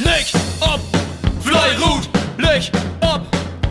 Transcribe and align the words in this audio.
Leg 0.00 0.26
ob, 0.60 0.80
Fleirut, 1.40 2.08
leg 2.36 2.68
ob, 3.00 3.22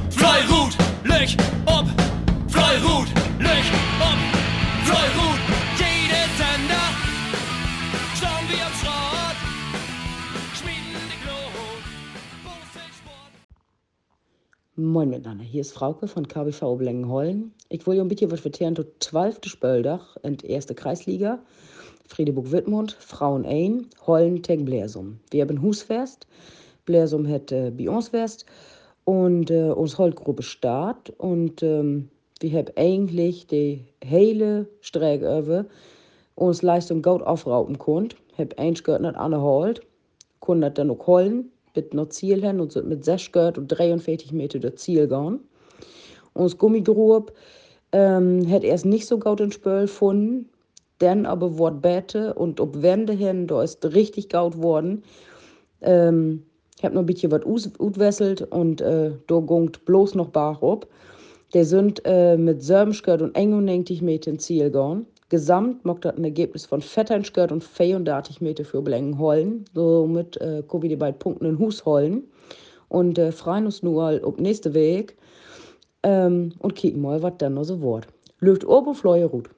Fleirut, 0.10 0.74
leg 1.04 1.36
ob, 1.66 1.86
Fleirut, 2.48 3.08
leg 3.40 3.64
ob, 4.00 4.20
Fleirut. 4.86 5.40
Jede 5.78 6.24
Sender, 6.38 6.88
schauen 8.16 8.48
wir 8.48 8.66
am 8.66 8.74
Schrott, 8.80 9.38
schmieden 10.56 11.04
die 11.12 11.20
Glut. 11.26 11.84
Moin 14.78 15.10
miteinander, 15.10 15.44
hier 15.44 15.60
ist 15.60 15.74
Frauke 15.74 16.08
von 16.08 16.26
KBV 16.26 16.62
Oblengen-Hollen. 16.64 17.54
Ich 17.68 17.86
will 17.86 17.98
ja 17.98 18.02
ein 18.02 18.08
bisschen 18.08 18.32
was 18.32 18.40
vertellen 18.40 18.78
zu 18.78 18.86
12. 19.00 19.40
Spöldach 19.46 20.16
in 20.24 20.38
der 20.38 20.52
erste 20.52 20.74
Kreisliga. 20.74 21.40
Friedeburg-Wittmund, 22.14 22.92
Frauen 23.00 23.44
ein, 23.44 23.88
Hollen 24.06 24.44
tegen 24.44 24.66
Blersum. 24.66 25.20
Wir 25.32 25.42
haben 25.42 25.60
Husfest, 25.64 26.28
Blersum 26.86 27.28
hat 27.28 27.52
äh, 27.52 27.72
bei 27.72 27.90
und 29.06 29.50
äh, 29.50 29.72
uns 29.72 29.98
Holtgruppe 29.98 30.44
Start 30.44 31.12
und 31.18 31.64
ähm, 31.64 32.10
wir 32.40 32.52
haben 32.52 32.72
eigentlich 32.76 33.48
die 33.48 33.84
hele 34.04 34.68
Strecke 34.82 35.40
über 35.40 35.66
uns 36.36 36.62
Leistung 36.62 37.02
gut 37.02 37.24
aufrauben 37.24 37.80
konnt. 37.80 38.16
Hab 38.38 38.60
eins 38.60 38.84
gehört 38.84 39.02
nicht 39.02 39.16
alle 39.16 39.42
holt, 39.42 39.82
konnte 40.40 40.70
dann 40.70 40.92
auch 40.92 41.08
holen, 41.08 41.52
mit 41.76 41.96
noch 41.96 42.10
Ziel 42.10 42.46
hin 42.46 42.60
und 42.60 42.72
sind 42.72 42.90
mit 42.90 43.04
6 43.04 43.32
gehört 43.32 43.58
und 43.58 43.70
43 43.70 44.32
Meter 44.34 44.60
das 44.60 44.76
Ziel 44.76 45.02
gegangen. 45.02 45.40
Uns 46.34 46.60
Gummigrub 46.60 47.34
ähm, 47.92 48.48
hat 48.52 48.64
erst 48.64 48.86
nicht 48.86 49.08
so 49.08 49.18
gut 49.18 49.40
in 49.40 49.52
Spöll 49.52 49.84
gefunden, 49.84 50.50
dann 51.04 51.26
aber 51.26 51.58
wurde 51.58 51.76
Bette 51.76 52.34
und 52.34 52.60
ob 52.60 52.82
Wände 52.82 53.14
hin, 53.14 53.48
da 53.48 53.62
ist 53.62 53.84
richtig 53.94 54.30
gaut 54.30 54.62
worden. 54.62 55.04
Ähm, 55.82 56.44
ich 56.78 56.84
habe 56.84 56.96
noch 56.96 57.04
ein 57.04 57.06
bisschen 57.06 57.32
was 57.32 57.42
utwesselt 57.80 58.42
und 58.52 58.82
äh, 58.82 59.12
da 59.28 59.40
gungt 59.40 59.86
bloß 59.86 60.16
noch 60.16 60.30
Bach 60.30 60.62
ab. 60.62 60.88
Die 61.54 61.64
sind 61.64 62.02
äh, 62.06 62.36
mit 62.38 62.64
Sörmschgört 62.64 63.22
und 63.22 63.36
91 63.36 64.02
Meter 64.02 64.32
ins 64.32 64.46
Ziel 64.46 64.66
gegangen. 64.66 65.06
Gesamt 65.30 65.84
macht 65.86 66.06
das 66.06 66.16
ein 66.16 66.24
Ergebnis 66.24 66.66
von 66.66 66.82
40 66.82 67.52
und 67.52 67.64
34 67.64 68.42
Meter 68.42 68.66
für 68.66 68.82
Blängen 68.82 69.18
holen. 69.18 69.66
Somit 69.74 70.38
äh, 70.38 70.64
kommen 70.68 70.90
die 70.90 70.96
beiden 70.96 71.20
Punkte 71.20 71.48
in 71.48 71.60
Hus 71.60 71.86
holen. 71.86 72.24
Und 72.90 73.18
äh, 73.18 73.32
freuen 73.32 73.66
uns 73.66 73.82
nur 73.84 74.20
auf 74.24 74.38
nächste 74.38 74.74
Weg. 74.74 75.18
Ähm, 76.04 76.54
und 76.60 76.76
kicken 76.76 77.02
mal, 77.02 77.22
was 77.22 77.34
dann 77.40 77.56
noch 77.56 77.64
so 77.64 77.82
wird. 77.82 78.08
Lüft 78.40 78.66
ob 78.66 78.88
und 78.88 78.96
Fleue 78.96 79.26
ruht. 79.26 79.50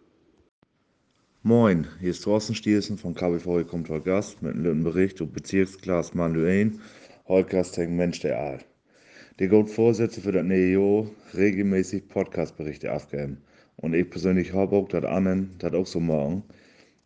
Moin, 1.48 1.86
hier 2.00 2.10
ist 2.10 2.24
Thorsten 2.24 2.56
Stielsen 2.56 2.98
von 2.98 3.14
KBV 3.14 3.68
kommt 3.68 3.88
heute 3.90 4.06
Gast 4.06 4.42
mit 4.42 4.56
einem 4.56 4.84
Bericht 4.84 5.20
über 5.20 5.32
Bezirksklasse 5.32 6.18
Manuel, 6.18 6.72
Holgast 7.28 7.76
gegen 7.76 7.96
Mensch 7.96 8.20
der 8.22 8.40
Aal. 8.40 8.60
Der 9.38 9.50
geht 9.50 9.70
Vorsätze 9.70 10.22
für 10.22 10.32
das 10.32 10.44
Jahr 10.44 11.06
regelmäßig 11.38 12.08
Podcastberichte 12.08 12.92
aufgeben. 12.92 13.44
Und 13.76 13.94
ich 13.94 14.10
persönlich 14.10 14.54
habe 14.54 14.76
auch 14.76 14.88
das 14.88 15.06
anderen, 15.06 15.52
das 15.60 15.76
auch 15.76 15.86
so 15.86 16.00
machen, 16.00 16.42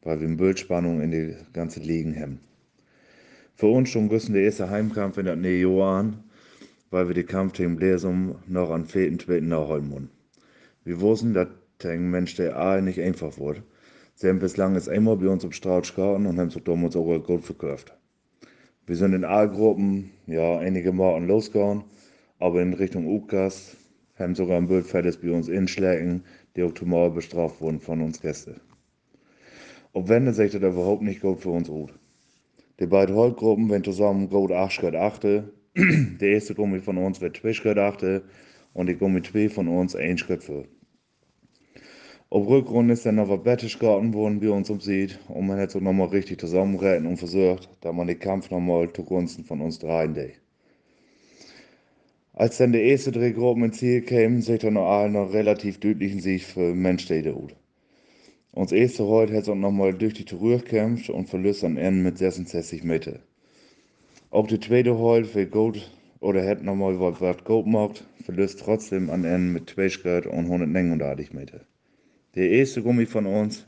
weil 0.04 0.22
wir 0.22 0.30
Bildspannung 0.30 1.02
in 1.02 1.12
die 1.12 1.36
ganze 1.52 1.82
Ligen 1.82 2.18
haben. 2.18 2.40
Für 3.56 3.68
uns 3.68 3.90
schon 3.90 4.10
wissen 4.10 4.32
der 4.32 4.44
erste 4.44 4.70
Heimkampf 4.70 5.18
in 5.18 5.26
das 5.26 5.38
Jahr 5.38 6.00
an, 6.00 6.24
weil 6.92 7.10
wir 7.10 7.14
den 7.14 7.28
Kampf 7.28 7.58
gegen 7.58 7.76
Bläsum 7.76 8.36
noch 8.48 8.70
an 8.70 8.86
vierten, 8.86 9.20
zweiten 9.20 9.50
nachholen 9.50 9.90
müssen. 9.90 10.10
Wir 10.86 11.02
wussten, 11.02 11.34
dass 11.34 11.50
gegen 11.80 12.10
Mensch 12.10 12.36
der 12.36 12.56
Aal 12.56 12.82
nicht 12.82 13.02
einfach 13.02 13.38
wird. 13.38 13.64
Sie 14.22 14.28
haben 14.28 14.40
bislang 14.40 14.76
es 14.76 14.90
einmal 14.90 15.16
bei 15.16 15.30
uns 15.30 15.46
im 15.46 15.54
Strautsch 15.54 15.96
gehauen 15.96 16.26
und 16.26 16.38
haben 16.38 16.50
sich 16.50 16.62
damals 16.66 16.94
auch 16.98 17.24
gut 17.24 17.46
verkauft. 17.46 17.98
Wir 18.86 18.98
sind 18.98 19.14
in 19.14 19.24
A-Gruppen, 19.24 20.12
ja, 20.28 20.58
einige 20.58 20.92
Mal 20.92 21.24
losgegangen, 21.26 21.86
aber 22.38 22.62
in 22.62 22.74
Richtung 22.74 23.08
UKAS 23.08 23.78
haben 24.18 24.36
sogar 24.36 24.58
ein 24.58 24.68
Bild 24.68 24.86
fertig 24.88 25.22
bei 25.22 25.32
uns 25.32 25.48
inschlägen, 25.48 26.26
die 26.54 26.64
auch 26.64 26.74
zumal 26.74 27.12
bestraft 27.12 27.62
wurden 27.62 27.80
von 27.80 28.02
uns 28.02 28.20
Gästen. 28.20 28.60
Ob 29.94 30.10
wenn, 30.10 30.34
sich 30.34 30.52
das 30.52 30.62
überhaupt 30.62 31.02
nicht 31.02 31.22
gut 31.22 31.40
für 31.40 31.52
uns 31.52 31.70
gut. 31.70 31.94
Die 32.82 32.88
beiden 32.88 33.16
Holtgruppen 33.16 33.70
werden 33.70 33.86
zusammen 33.86 34.30
gut 34.30 34.52
8 34.52 34.96
achte. 34.96 35.54
Der 35.78 36.32
erste 36.32 36.56
Gummi 36.56 36.82
von 36.82 36.98
uns 36.98 37.22
wird 37.22 37.38
2 37.38 37.78
achte 37.78 38.24
und 38.74 38.88
die 38.88 38.96
Gummi 38.96 39.22
2 39.22 39.48
von 39.48 39.70
uns 39.70 39.96
1 39.96 40.24
für. 40.24 40.66
Auf 42.32 42.48
Rückrunde 42.48 42.94
ist 42.94 43.08
dann 43.08 43.16
noch 43.16 43.28
was 43.28 43.42
Bettisch 43.42 43.80
geraten 43.80 44.14
worden, 44.14 44.40
wie 44.40 44.50
uns 44.50 44.70
umsieht. 44.70 45.18
Und 45.30 45.48
man 45.48 45.60
hat 45.60 45.72
sich 45.72 45.82
nochmal 45.82 46.10
richtig 46.10 46.40
zusammengehalten 46.40 47.08
und 47.08 47.18
versucht, 47.18 47.68
da 47.82 47.92
man 47.92 48.06
den 48.06 48.20
Kampf 48.20 48.52
nochmal 48.52 48.94
zugunsten 48.94 49.44
von 49.44 49.62
uns 49.62 49.80
dreien 49.80 50.14
day. 50.14 50.34
Als 52.34 52.58
dann 52.58 52.72
die 52.72 52.84
erste 52.84 53.12
drei 53.12 53.32
Gruppen 53.32 53.64
ins 53.64 53.80
Ziel 53.80 54.04
kamen, 54.04 54.44
seht 54.44 54.64
ihr 54.64 54.70
noch 54.70 55.08
noch 55.08 55.34
relativ 55.34 55.80
deutlichen 55.80 56.20
Sieg 56.20 56.44
für 56.44 56.76
Menschstädte 56.76 57.34
gut. 57.34 57.56
Uns 58.52 58.72
erste 58.72 59.08
heute 59.08 59.36
hat 59.36 59.46
sich 59.46 59.56
nochmal 59.56 59.96
durch 59.96 60.14
die 60.14 60.26
Tour 60.26 60.60
gekämpft 60.60 61.10
und 61.10 61.30
verlust 61.30 61.64
am 61.64 61.78
Ende 61.78 62.04
mit 62.04 62.20
66 62.20 62.84
Meter. 62.84 63.22
Ob 64.30 64.48
die 64.50 64.60
zweite 64.60 65.00
heute 65.00 65.28
für 65.28 65.48
gut 65.48 65.90
oder 66.20 66.44
hätte 66.44 66.64
nochmal 66.64 67.00
was, 67.00 67.44
gut 67.44 67.66
gemacht, 67.66 68.06
verlust 68.24 68.60
trotzdem 68.60 69.10
am 69.10 69.26
Ende 69.26 69.52
mit 69.52 69.70
2 69.72 70.30
und 70.30 70.46
139 70.46 71.34
Meter. 71.34 71.62
Der 72.36 72.48
erste 72.48 72.84
Gummi 72.84 73.08
von 73.08 73.26
uns 73.26 73.66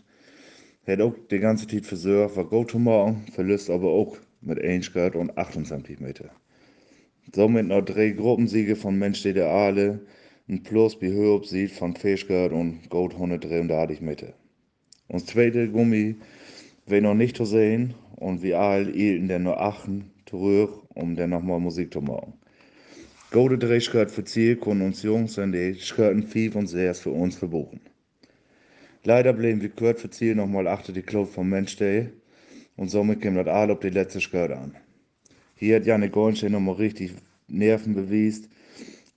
hat 0.85 1.01
auch 1.01 1.16
die 1.31 1.39
ganze 1.39 1.66
Zeit 1.66 1.83
versucht, 1.83 2.35
war 2.35 2.45
gut 2.45 2.75
machen, 2.75 3.25
verlust 3.33 3.72
aber 3.72 3.89
auch 3.89 4.17
mit 4.41 4.61
1 4.61 4.94
Grad 4.94 5.16
und 5.16 5.35
28 5.35 5.99
Meter. 5.99 6.29
Somit 7.33 7.66
noch 7.66 7.81
drei 7.81 8.09
Gruppensiege 8.11 8.75
von 8.75 8.99
Mensch 8.99 9.23
der 9.23 9.47
Aale, 9.47 10.01
ein 10.47 10.61
Plus 10.61 10.99
bei 10.99 11.07
Höheobsieg 11.07 11.72
von 11.72 11.95
4 11.95 12.17
Grad 12.17 12.51
und 12.51 12.88
gut 12.91 13.16
133 13.16 13.99
Meter. 13.99 14.33
Uns 15.07 15.25
zweite 15.25 15.67
Gummi 15.67 16.17
wäre 16.85 17.01
noch 17.01 17.16
nicht 17.16 17.38
zu 17.38 17.45
sehen 17.45 17.95
und 18.17 18.43
wir 18.43 18.59
alle 18.59 18.91
hielten 18.91 19.28
dann 19.28 19.43
nur 19.43 19.59
8 19.59 19.89
zurück, 20.28 20.83
um 20.93 21.16
dann 21.16 21.31
nochmal 21.31 21.59
Musik 21.59 21.91
zu 21.91 22.01
machen. 22.01 22.33
Gute 23.31 23.57
Drehskirt 23.57 24.11
für 24.11 24.23
Ziel 24.23 24.55
konnten 24.55 24.85
uns 24.85 25.01
Jungs 25.01 25.39
in 25.39 25.51
die 25.51 25.73
Skirten 25.73 26.22
5 26.22 26.55
und 26.55 26.67
6 26.67 26.99
für 26.99 27.11
uns 27.11 27.35
verbuchen. 27.38 27.79
Leider 29.03 29.34
blieben 29.34 29.63
wir 29.63 29.69
kurz 29.69 30.01
für 30.01 30.12
Ziel 30.12 30.35
nochmal 30.35 30.67
achter 30.67 30.94
die 30.94 31.01
Kluft 31.01 31.34
vom 31.34 31.50
Menschday 31.50 32.09
und 32.78 32.91
somit 32.91 33.19
kam 33.19 33.34
das 33.34 33.47
all 33.47 33.72
auf 33.72 33.79
die 33.79 33.89
letzte 33.89 34.22
Skirt 34.22 34.51
an. 34.51 34.75
Hier 35.56 35.78
hat 35.78 35.88
Janik 35.88 36.12
Gornstein 36.12 36.51
nochmal 36.51 36.75
richtig 36.75 37.13
Nerven 37.47 37.95
bewiesen 37.95 38.50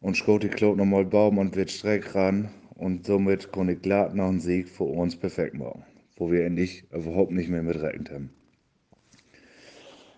und 0.01 0.17
schot 0.17 0.43
die 0.43 0.49
Kluft 0.49 0.79
nochmal 0.79 1.05
Baum 1.05 1.37
und 1.37 1.55
wird 1.55 1.71
streck 1.71 2.15
ran 2.15 2.49
und 2.77 3.05
somit 3.05 3.53
konnte 3.53 3.75
ich 3.75 3.83
glatt 3.83 4.15
noch 4.15 4.29
einen 4.29 4.41
Sieg 4.41 4.71
für 4.71 4.85
uns 4.85 5.17
perfekt 5.17 5.55
machen, 5.55 5.85
wo 6.17 6.33
wir 6.33 6.47
endlich 6.47 6.85
überhaupt 6.91 7.33
nicht 7.33 7.51
mehr 7.51 7.63
mitrechnet 7.63 8.11
haben. 8.11 8.31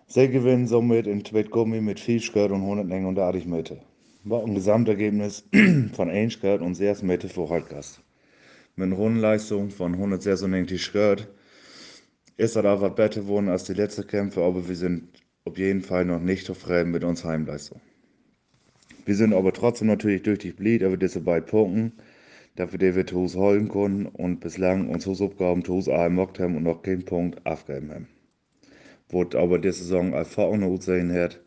Sie 0.06 0.28
gewinnen 0.28 0.68
somit 0.68 1.08
in 1.08 1.24
Tweetgummi 1.24 1.80
mit 1.80 1.98
4 1.98 2.20
Skirt 2.20 2.52
und 2.52 2.62
189 2.62 3.46
Meter. 3.46 3.78
War 4.22 4.44
ein 4.44 4.54
Gesamtergebnis 4.54 5.42
von 5.92 6.08
1 6.08 6.34
Skirt 6.34 6.62
und 6.62 6.76
6 6.76 7.02
Meter 7.02 7.28
für 7.28 7.48
Holtgast 7.48 8.00
mit 8.78 8.88
einer 8.88 8.96
Rundenleistung 8.96 9.70
von 9.70 9.94
196 9.94 10.82
Skirt. 10.82 11.28
Ist 12.36 12.56
das 12.56 12.64
aber 12.66 12.90
besser 12.90 13.22
geworden 13.22 13.48
als 13.48 13.64
die 13.64 13.72
letzten 13.72 14.06
Kämpfe, 14.06 14.42
aber 14.42 14.68
wir 14.68 14.76
sind 14.76 15.08
auf 15.46 15.56
jeden 15.56 15.80
Fall 15.80 16.04
noch 16.04 16.20
nicht 16.20 16.44
zufrieden 16.44 16.90
mit 16.90 17.02
unserer 17.02 17.30
Heimleistung. 17.30 17.80
Wir 19.06 19.14
sind 19.14 19.32
aber 19.32 19.54
trotzdem 19.54 19.88
natürlich 19.88 20.24
durch 20.24 20.40
die 20.40 20.52
Blied 20.52 20.82
über 20.82 20.98
diese 20.98 21.20
beiden 21.20 21.48
Punkte, 21.48 21.92
dafür 22.56 22.78
die 22.78 22.94
wir 22.94 23.06
Tos 23.06 23.34
holen 23.34 23.68
konnten 23.68 24.04
und 24.04 24.40
bislang 24.40 24.90
unsere 24.90 25.12
Hausaufgaben 25.12 25.64
Tos 25.64 25.86
gemacht 25.86 26.38
haben 26.38 26.56
und 26.56 26.64
noch 26.64 26.82
keinen 26.82 27.06
Punkt 27.06 27.46
aufgegeben 27.46 27.90
haben. 27.90 28.08
Wurde 29.08 29.38
aber 29.38 29.58
diese 29.58 29.84
Saison 29.84 30.12
einfach 30.12 30.42
auch 30.42 30.56
noch 30.58 30.68
gut 30.68 30.82
sehen 30.82 31.14
hat, 31.14 31.40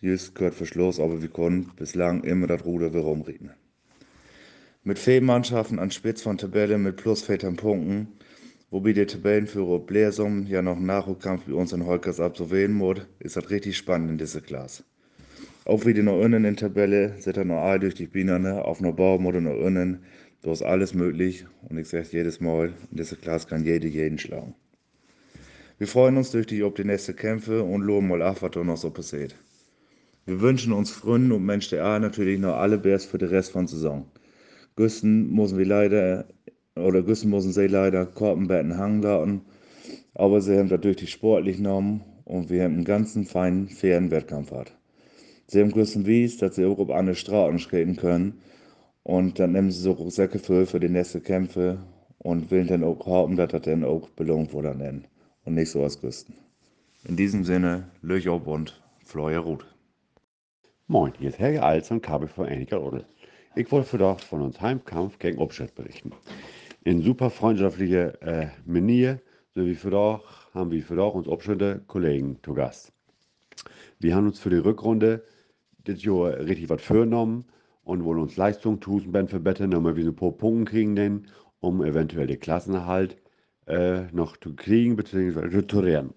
just 0.00 0.34
gehört 0.34 0.54
Verschluss, 0.54 1.00
aber 1.00 1.22
wir 1.22 1.30
konnten 1.30 1.74
bislang 1.76 2.24
immer 2.24 2.46
das 2.46 2.66
Ruder 2.66 2.92
wieder 2.92 3.04
rumreden. 3.04 3.52
Mit 4.86 4.98
vier 4.98 5.22
Mannschaften 5.22 5.78
an 5.78 5.90
Spitz 5.90 6.20
von 6.20 6.36
Tabelle 6.36 6.76
mit 6.76 6.96
plus 6.96 7.22
14 7.22 7.56
Punkten, 7.56 8.06
wobei 8.70 8.92
der 8.92 9.06
Tabellenführer 9.06 9.78
Blersum 9.78 10.46
ja 10.46 10.60
noch 10.60 10.76
einen 10.76 10.84
Nachrückkampf 10.84 11.48
wie 11.48 11.52
uns 11.52 11.72
in 11.72 11.86
Holkers 11.86 12.20
absolvieren 12.20 12.74
muss, 12.74 12.98
ist 13.18 13.34
das 13.38 13.48
richtig 13.48 13.78
spannend 13.78 14.10
in 14.10 14.18
dieser 14.18 14.42
Klasse. 14.42 14.84
Auch 15.64 15.86
wie 15.86 15.94
die 15.94 16.02
noch 16.02 16.20
innen 16.20 16.44
in 16.44 16.54
der 16.54 16.68
Tabelle, 16.68 17.14
sind 17.18 17.38
da 17.38 17.44
noch 17.44 17.62
alle 17.62 17.80
durch 17.80 17.94
die 17.94 18.06
Bienen, 18.06 18.46
auf 18.46 18.80
einer 18.80 18.92
Baum 18.92 19.24
oder 19.24 19.40
noch 19.40 19.56
innen, 19.56 20.00
da 20.42 20.52
ist 20.52 20.60
alles 20.60 20.92
möglich 20.92 21.46
und 21.62 21.78
ich 21.78 21.88
sage 21.88 22.08
jedes 22.10 22.42
Mal, 22.42 22.74
in 22.90 22.98
dieser 22.98 23.16
Klasse 23.16 23.48
kann 23.48 23.64
jede 23.64 23.88
jeden 23.88 24.18
schlagen. 24.18 24.54
Wir 25.78 25.86
freuen 25.86 26.18
uns 26.18 26.30
durch 26.30 26.46
die 26.46 26.62
ob 26.62 26.74
die 26.74 26.84
nächsten 26.84 27.16
Kämpfe 27.16 27.62
und 27.62 27.80
loben 27.80 28.08
mal 28.08 28.20
ab, 28.20 28.42
was 28.42 28.50
da 28.50 28.62
noch 28.62 28.76
so 28.76 28.90
passiert. 28.90 29.34
Wir 30.26 30.42
wünschen 30.42 30.74
uns 30.74 30.90
Freunden 30.90 31.32
und 31.32 31.46
Mensch 31.46 31.70
der 31.70 31.86
A 31.86 31.98
natürlich 31.98 32.38
noch 32.38 32.56
alle 32.56 32.76
Bärs 32.76 33.06
für 33.06 33.16
den 33.16 33.30
Rest 33.30 33.52
von 33.52 33.64
der 33.64 33.70
Saison. 33.70 34.10
Güssen 34.76 35.32
müssen 35.32 35.58
wir 35.58 35.66
leider, 35.66 36.26
oder 36.76 37.02
Güssen 37.02 37.30
müssen 37.30 37.52
sie 37.52 37.66
leider 37.68 38.06
Korpenbetten 38.06 38.76
hangen. 38.76 39.42
Aber 40.14 40.40
sie 40.40 40.58
haben 40.58 40.68
das 40.68 40.80
durch 40.80 40.96
die 40.96 41.06
sportlich 41.06 41.58
genommen 41.58 42.02
und 42.24 42.50
wir 42.50 42.64
haben 42.64 42.74
einen 42.74 42.84
ganzen 42.84 43.24
feinen, 43.24 43.68
fairen 43.68 44.10
Wettkampf 44.10 44.50
hat. 44.50 44.72
Sie 45.46 45.60
haben 45.60 45.70
gewusst, 45.70 46.06
wies, 46.06 46.38
dass 46.38 46.56
sie 46.56 46.64
auch 46.64 46.78
auf 46.78 46.90
andere 46.90 47.16
Straßen 47.16 47.58
skaten 47.58 47.96
können 47.96 48.40
und 49.02 49.38
dann 49.38 49.52
nehmen 49.52 49.70
sie 49.70 49.80
so 49.80 50.10
Säcke 50.10 50.38
voll 50.38 50.66
für 50.66 50.80
die 50.80 50.88
nächsten 50.88 51.22
Kämpfe 51.22 51.78
und 52.18 52.50
will 52.50 52.66
dann 52.66 52.82
auch 52.82 53.06
haben, 53.06 53.36
dass 53.36 53.52
das 53.52 53.62
dann 53.62 53.84
auch 53.84 54.08
belohnt 54.10 54.52
wurde 54.52 54.74
nennen 54.74 55.06
und 55.44 55.54
nicht 55.54 55.70
so 55.70 55.82
was 55.82 56.00
Güsten. 56.00 56.34
In 57.06 57.16
diesem 57.16 57.44
Sinne, 57.44 57.90
Löch 58.00 58.28
ob 58.28 58.46
und 58.46 58.82
Fleuer 59.04 59.40
Ruth. 59.40 59.66
Moin, 60.86 61.12
hier 61.18 61.28
ist 61.28 61.38
Helge 61.38 61.62
Alz 61.62 61.90
und 61.90 62.02
KBV 62.02 62.40
Einiger 62.40 62.82
Odel. 62.82 63.04
Ich 63.56 63.70
wollte 63.70 63.98
doch 63.98 64.18
von 64.18 64.42
uns 64.42 64.60
Heimkampf 64.60 65.20
gegen 65.20 65.38
Obstadt 65.38 65.76
berichten. 65.76 66.10
In 66.82 67.02
super 67.02 67.30
freundschaftlicher 67.30 68.20
äh, 68.20 68.48
Manier, 68.66 69.20
so 69.54 69.64
wie 69.64 69.76
für 69.76 69.90
doch, 69.90 70.52
haben 70.52 70.72
wir 70.72 70.82
für 70.82 70.96
doch 70.96 71.14
uns 71.14 71.28
Obstädte 71.28 71.80
Kollegen 71.86 72.36
zu 72.42 72.52
Gast. 72.52 72.92
Wir 74.00 74.16
haben 74.16 74.26
uns 74.26 74.40
für 74.40 74.50
die 74.50 74.56
Rückrunde 74.56 75.22
das 75.84 76.02
Jahr 76.02 76.36
richtig 76.40 76.68
was 76.68 76.82
vorgenommen 76.82 77.44
und 77.84 78.02
wollen 78.02 78.18
uns 78.18 78.36
Leistung 78.36 78.80
tun, 78.80 79.12
Ben 79.12 79.28
verbessern, 79.28 79.70
damit 79.70 79.94
wir 79.94 80.04
ein 80.04 80.16
paar 80.16 80.32
Punkte 80.32 80.72
kriegen, 80.72 80.96
denn, 80.96 81.28
um 81.60 81.84
eventuell 81.84 82.26
den 82.26 82.40
Klassenerhalt 82.40 83.16
äh, 83.68 84.10
noch 84.10 84.36
zu 84.36 84.56
kriegen 84.56 84.96
bzw. 84.96 85.64
zu 85.64 85.78
rennen. 85.78 86.12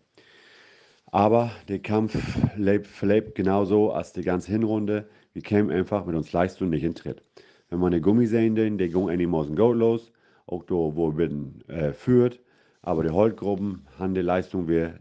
Aber 1.12 1.52
der 1.70 1.80
Kampf 1.80 2.18
lebt, 2.58 3.36
genauso 3.36 3.92
als 3.92 4.12
die 4.12 4.24
ganze 4.24 4.52
Hinrunde. 4.52 5.08
Wir 5.34 5.42
kämen 5.42 5.72
einfach 5.72 6.06
mit 6.06 6.16
uns 6.16 6.34
Leistung 6.34 6.70
nicht 6.70 6.84
in 6.84 6.96
Tritt. 6.96 7.24
Wenn 7.70 7.80
man 7.80 7.92
den 7.92 8.02
Gummi 8.02 8.28
sehen, 8.28 8.56
den, 8.56 8.78
der 8.78 8.90
ging 8.90 9.10
einigermaßen 9.10 9.56
gut 9.56 9.78
los, 9.78 10.12
auch 10.48 10.64
da, 10.64 10.74
wo 10.74 11.18
wir 11.18 11.30
äh, 11.68 11.94
führt. 11.94 12.40
Aber 12.82 13.04
die 13.04 13.10
Holtgruppen 13.10 13.86
haben 13.98 14.14
die 14.16 14.22
Leistung, 14.22 14.68
wir, 14.68 15.00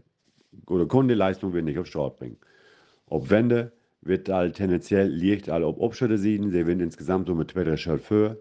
oder 0.67 0.87
können 0.87 1.09
die 1.09 1.15
Leistung 1.15 1.53
wir 1.53 1.61
nicht 1.61 1.79
auf 1.79 1.87
Start 1.87 2.17
bringen. 2.17 2.37
Ob 3.07 3.29
Wende 3.29 3.71
wird 4.01 4.29
all 4.29 4.51
tendenziell 4.51 5.07
liegt 5.07 5.49
all 5.49 5.63
ob 5.63 5.79
Obschütte 5.79 6.17
sieden, 6.17 6.51
sie 6.51 6.67
werden 6.67 6.79
insgesamt 6.79 7.27
so 7.27 7.35
mit 7.35 7.51
zwei, 7.51 7.97
für. 7.97 8.37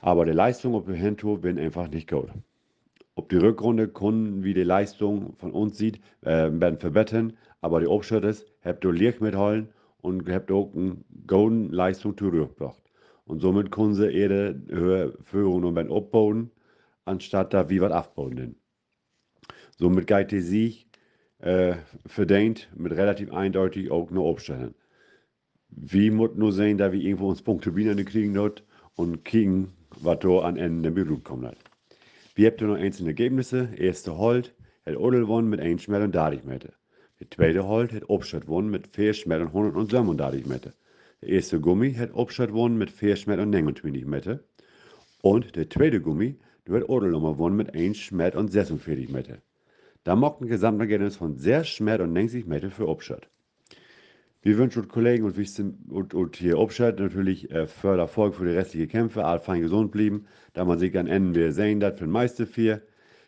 Aber 0.00 0.24
die 0.24 0.32
Leistung 0.32 0.74
ob 0.74 0.88
wir 0.88 0.94
hinto, 0.94 1.42
werden 1.42 1.58
einfach 1.58 1.88
nicht 1.88 2.08
gut. 2.08 2.30
Ob 3.18 3.30
die 3.30 3.38
Rückrunde 3.38 3.88
Kunden 3.88 4.44
wie 4.44 4.52
die 4.52 4.62
Leistung 4.62 5.34
von 5.36 5.52
uns 5.52 5.78
sieht, 5.78 6.00
äh, 6.20 6.50
werden 6.52 6.78
verbessern, 6.78 7.32
aber 7.62 7.80
die 7.80 7.86
Obschütte 7.86 8.36
habt 8.62 8.84
ihr 8.84 8.92
Licht 8.92 9.22
mitholen 9.22 9.70
und 10.02 10.28
habt 10.28 10.52
auch 10.52 10.70
eine 10.74 10.98
golden 11.26 11.70
Leistung 11.70 12.16
zurückgebracht. 12.16 12.82
Und 13.24 13.40
somit 13.40 13.72
können 13.72 13.94
sie 13.94 14.10
ihre 14.10 14.60
höhere 14.68 15.18
Führung 15.24 15.64
und 15.64 15.74
werden 15.74 15.90
abbauen, 15.90 16.50
anstatt 17.06 17.54
da 17.54 17.70
wie 17.70 17.80
was 17.80 17.90
aufbauen. 17.90 18.56
Somit 19.78 20.06
geht 20.06 20.30
die 20.30 20.40
Sieg 20.40 20.86
äh, 21.38 21.76
verdient 22.04 22.68
mit 22.76 22.92
relativ 22.92 23.32
eindeutig 23.32 23.90
auch 23.90 24.10
nur 24.10 24.24
aufstellen. 24.24 24.74
Wie 25.70 26.10
muss 26.10 26.34
nur 26.34 26.52
sehen, 26.52 26.76
dass 26.76 26.92
wir 26.92 27.00
irgendwo 27.00 27.28
uns 27.28 27.40
Punkte 27.40 27.74
wieder 27.74 27.94
kriegen 28.04 28.34
dort 28.34 28.62
und 28.94 29.24
kriegen, 29.24 29.72
was 30.00 30.18
da 30.18 30.40
an 30.40 30.56
Ende 30.58 30.90
der 30.90 31.04
Minute 31.04 31.22
kommt. 31.22 31.56
Wir 32.36 32.50
haben 32.50 32.66
noch 32.66 32.76
einzelne 32.76 33.08
Ergebnisse. 33.08 33.70
Erste 33.78 34.18
Holt 34.18 34.52
hat 34.84 34.98
Odel 34.98 35.22
gewonnen 35.22 35.48
mit 35.48 35.58
1 35.58 35.82
Schmerz 35.82 36.04
und 36.04 36.14
30 36.14 36.44
Meter. 36.44 36.68
Der 37.18 37.30
zweite 37.30 37.66
Holt 37.66 37.94
hat 37.94 38.10
Obstadt 38.10 38.42
gewonnen 38.42 38.68
mit 38.68 38.88
4 38.88 39.14
Schmerz 39.14 39.40
und 39.40 39.48
137 39.48 40.44
Meter. 40.44 40.74
Der 41.22 41.30
erste 41.30 41.58
Gummi 41.60 41.94
hat 41.94 42.12
Obstadt 42.12 42.50
gewonnen 42.50 42.76
mit 42.76 42.90
4 42.90 43.16
Schmerz 43.16 43.40
und 43.40 43.48
29 43.48 44.04
Meter. 44.04 44.40
Und 45.22 45.56
der 45.56 45.70
zweite 45.70 45.98
Gummi, 46.02 46.36
der 46.66 46.74
hat 46.74 46.90
Odel 46.90 47.10
nochmal 47.12 47.32
gewonnen 47.32 47.56
mit 47.56 47.74
1 47.74 47.96
Schmerz 47.96 48.34
und 48.34 48.52
46 48.52 49.08
Meter. 49.08 49.38
Da 50.04 50.14
macht 50.14 50.42
ein 50.42 50.48
Gesamtergebnis 50.48 51.16
von 51.16 51.38
6 51.38 51.66
Schmerz 51.66 52.02
und 52.02 52.12
90 52.12 52.46
Meter 52.46 52.70
für 52.70 52.86
Obstadt. 52.86 53.30
Wir 54.42 54.58
wünschen 54.58 54.82
uns 54.82 54.88
Kollegen 54.88 55.24
und, 55.24 55.90
und, 55.90 56.14
und 56.14 56.36
hier 56.36 56.58
Obstadt 56.58 57.00
natürlich 57.00 57.50
äh, 57.50 57.66
für 57.66 57.98
Erfolg 57.98 58.34
für 58.34 58.44
die 58.44 58.54
restlichen 58.54 58.88
Kämpfe, 58.88 59.24
alle 59.24 59.40
fein 59.40 59.62
gesund 59.62 59.90
blieben, 59.90 60.26
da 60.52 60.64
man 60.64 60.78
sich 60.78 60.96
an 60.96 61.06
Ende 61.06 61.40
wieder 61.40 61.52
sehen 61.52 61.80
das 61.80 61.98
für 61.98 62.04
den 62.04 62.12
meisten 62.12 62.46
vier. 62.46 62.82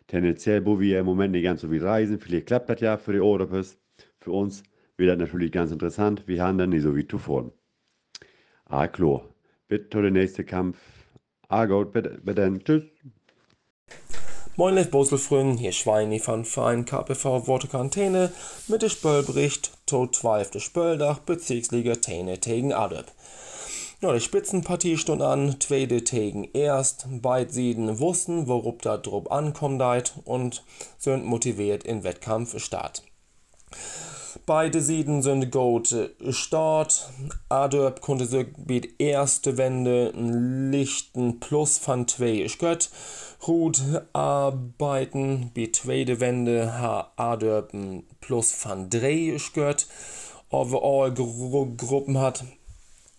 Tendenziell, 0.07 0.65
wo 0.65 0.79
wir 0.79 0.99
im 0.99 1.05
Moment 1.05 1.33
nicht 1.33 1.43
ganz 1.43 1.61
so 1.61 1.69
viel 1.69 1.85
reisen, 1.85 2.19
vielleicht 2.19 2.47
klappt 2.47 2.69
das 2.69 2.79
ja 2.79 2.97
für 2.97 3.13
die 3.13 3.19
Europes. 3.19 3.77
Für 4.19 4.31
uns 4.31 4.63
wird 4.97 5.09
das 5.09 5.17
natürlich 5.19 5.51
ganz 5.51 5.71
interessant, 5.71 6.27
wir 6.27 6.43
haben 6.43 6.57
dann 6.57 6.69
nicht 6.69 6.83
so 6.83 6.95
wie 6.95 7.07
zuvor. 7.07 7.51
Ah, 8.65 8.87
klar. 8.87 9.23
Bitte 9.67 9.89
zu 9.89 10.01
den 10.01 10.13
nächsten 10.13 10.45
Kampf. 10.45 10.79
Ah, 11.47 11.65
gut, 11.65 11.91
bitte, 11.91 12.19
bitte, 12.23 12.59
tschüss. 12.63 12.83
Moin 14.59 14.75
Leif 14.75 14.91
Boselfrün, 14.91 15.55
hier 15.55 15.71
Schweini 15.71 16.19
von 16.19 16.43
Verein 16.43 16.83
KPV 16.83 17.47
Worte 17.47 17.69
Quarantäne 17.69 18.29
mit 18.67 18.81
dem 18.81 18.89
Spöllbericht 18.89 19.71
tot 19.85 20.13
12. 20.17 20.61
Spöldach 20.61 21.19
Bezirksliga 21.19 21.95
Täne 21.95 22.37
gegen 22.37 22.73
Adep. 22.73 23.05
Ja, 24.01 24.11
die 24.11 24.19
Spitzenpartie 24.19 24.97
stund 24.97 25.21
an, 25.21 25.55
zweite 25.61 26.03
tegen 26.03 26.43
erst, 26.43 27.05
beid 27.09 27.53
Sieden 27.53 27.99
wussten, 28.01 28.49
worup 28.49 28.81
da 28.81 28.97
drup 28.97 29.31
ankommt 29.31 30.11
und 30.25 30.65
sind 30.97 31.23
motiviert 31.25 31.85
in 31.85 32.03
Wettkampfstart. 32.03 33.03
Beide 34.45 34.81
Sieden 34.81 35.21
sind 35.21 35.51
gut 35.51 35.95
Start. 36.29 37.09
Adorp 37.49 38.01
konnte 38.01 38.25
sich 38.25 38.47
mit 38.67 38.99
erste 38.99 39.57
Wende 39.57 40.11
einen 40.15 40.71
lichten 40.71 41.39
Plus 41.39 41.77
von 41.77 42.07
2 42.07 42.47
Skött. 42.47 42.89
Gut 43.39 43.81
arbeiten, 44.13 45.51
die 45.55 45.71
zweite 45.71 46.19
Wende 46.19 46.79
ha 46.79 47.11
Adorp 47.15 47.73
ein 47.73 48.03
Plus 48.21 48.51
von 48.51 48.89
3 48.89 49.37
Skött. 49.39 49.87
Overall 50.49 51.13
Gru 51.13 51.75
Gruppen 51.75 52.17
hat. 52.19 52.43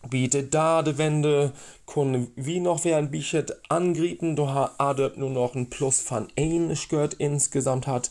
Bietet 0.09 0.55
da 0.55 0.83
die 0.83 0.97
Wende, 0.97 1.53
können 1.87 2.33
wie 2.35 2.61
noch 2.61 2.85
wer 2.85 2.97
ein 2.97 3.11
bisschen 3.11 3.47
angriffen, 3.69 4.35
da 4.35 4.75
Adorp 4.79 5.17
nur 5.17 5.31
noch 5.31 5.55
ein 5.55 5.71
Plus 5.71 6.01
von 6.01 6.29
1 6.37 6.79
Skött 6.79 7.15
insgesamt 7.15 7.87
hat. 7.87 8.11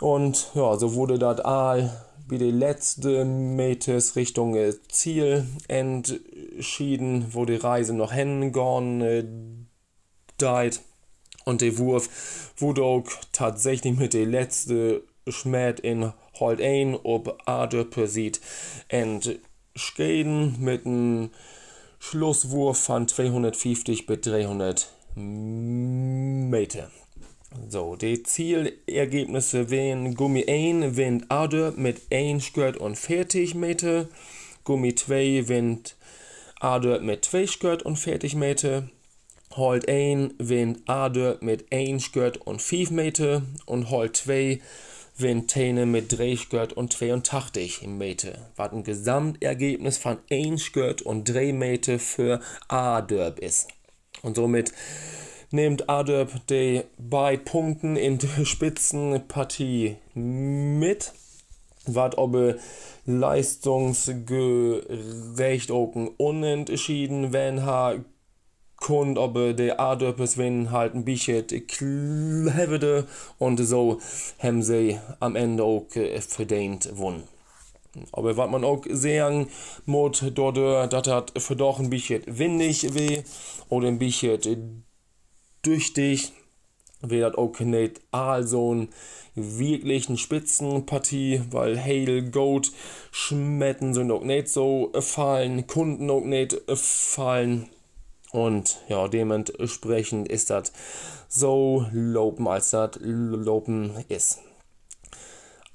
Und 0.00 0.50
ja, 0.54 0.76
so 0.76 0.94
wurde 0.94 1.18
das 1.18 1.40
all 1.40 2.04
wie 2.28 2.38
die 2.38 2.50
letzte 2.50 3.24
Metes 3.24 4.16
Richtung 4.16 4.54
äh, 4.54 4.74
Ziel 4.88 5.46
entschieden, 5.68 7.26
wo 7.32 7.44
die 7.44 7.56
Reise 7.56 7.94
noch 7.94 8.12
hingegangen 8.12 9.00
äh, 9.00 9.24
deit. 10.36 10.82
Und 11.44 11.62
der 11.62 11.78
Wurf 11.78 12.52
wurde 12.58 12.84
auch 12.84 13.06
tatsächlich 13.32 13.96
mit 13.96 14.12
der 14.12 14.26
letzte 14.26 15.02
Schmäht 15.26 15.80
in 15.80 16.12
Holt 16.38 16.60
ein 16.60 16.94
ob 17.02 17.42
Adöppe 17.46 18.06
sieht 18.06 18.40
entschäden 18.88 20.56
mit 20.60 20.86
einem 20.86 21.30
Schlusswurf 21.98 22.78
von 22.78 23.08
250 23.08 24.06
bis 24.06 24.20
300 24.20 24.92
Meter. 25.16 26.90
So, 27.68 27.96
die 27.96 28.22
Zielergebnisse 28.22 29.70
wären 29.70 30.14
Gummi 30.14 30.44
1 30.46 30.96
winnt 30.96 31.30
Ade 31.30 31.72
mit 31.76 32.02
1 32.12 32.44
Skirt 32.44 32.76
und 32.76 32.96
40 32.96 33.54
Meter, 33.54 34.08
Gummi 34.64 34.94
2 34.94 35.48
winnt 35.48 35.96
Ade 36.60 37.00
mit 37.00 37.24
2 37.24 37.46
Skirt 37.46 37.82
und 37.82 37.96
40 37.96 38.34
Meter, 38.34 38.90
Holt 39.56 39.88
1 39.88 40.34
winnt 40.38 40.88
Ade 40.88 41.38
mit 41.40 41.72
1 41.72 42.04
Skirt 42.04 42.36
und 42.36 42.60
5 42.60 42.90
Meter 42.90 43.42
und 43.64 43.88
Holt 43.90 44.16
2 44.16 44.60
winnt 45.16 45.48
Täne 45.48 45.86
mit 45.86 46.16
3 46.18 46.36
Skirt 46.36 46.74
und 46.74 46.92
82 46.92 47.86
Meter. 47.86 48.50
Was 48.56 48.72
ein 48.72 48.84
Gesamtergebnis 48.84 49.96
von 49.96 50.18
1 50.30 50.62
Skirt 50.62 51.00
und 51.00 51.24
3 51.24 51.54
Meter 51.54 51.98
für 51.98 52.40
A-Derb 52.68 53.38
ist. 53.38 53.68
Und 54.22 54.36
somit 54.36 54.72
nimmt 55.50 55.88
Adep 55.88 56.46
die 56.48 56.82
beiden 56.98 57.44
Punkten 57.44 57.96
in 57.96 58.18
der 58.18 58.44
Spitzenpartie 58.44 59.96
mit. 60.14 61.12
Was 61.86 62.18
ob 62.18 62.36
leistungsgerecht 63.06 65.70
auch 65.70 65.94
unentschieden, 66.18 67.32
wenn 67.32 67.64
ha 67.64 67.94
kund 68.76 69.16
ob 69.18 69.56
der 69.56 69.80
Adöpes 69.80 70.36
wenn 70.38 70.70
halt 70.70 70.94
ein 70.94 71.04
bisschen 71.04 71.44
clevere 71.66 73.08
und 73.38 73.58
so 73.58 73.98
haben 74.38 74.62
sie 74.62 75.00
am 75.18 75.34
Ende 75.34 75.64
auch 75.64 75.86
verdient 76.20 76.90
gewonnen. 76.90 77.24
Aber 78.12 78.36
was 78.36 78.50
man 78.50 78.64
auch 78.64 78.84
sagen 78.90 79.48
muss, 79.86 80.22
dort, 80.32 80.92
das 80.92 81.08
hat 81.08 81.32
für 81.38 81.56
doch 81.56 81.80
ein 81.80 81.90
bisschen 81.90 82.22
windig 82.26 82.94
weh 82.94 83.22
oder 83.68 83.88
ein 83.88 83.98
bisschen 83.98 84.84
tüchtig, 85.68 86.32
wird 87.02 87.36
auch 87.36 87.60
nicht 87.60 88.00
so 88.42 88.74
ein 88.74 88.88
wirklichen 89.34 90.16
Spitzenpartie, 90.16 91.42
weil 91.50 91.78
Hail 91.78 92.30
Goat 92.30 92.72
Schmetten 93.12 93.92
sind 93.92 94.24
nicht 94.24 94.48
so 94.48 94.90
fallen, 94.98 95.66
Kunden 95.66 96.06
nicht 96.24 96.56
fallen. 96.74 97.68
Und 98.32 98.80
ja, 98.88 99.08
dementsprechend 99.08 100.28
ist 100.28 100.48
das 100.48 100.72
so 101.28 101.86
lopen, 101.92 102.48
als 102.48 102.70
das 102.70 102.92
lopen 103.02 103.92
ist. 104.08 104.38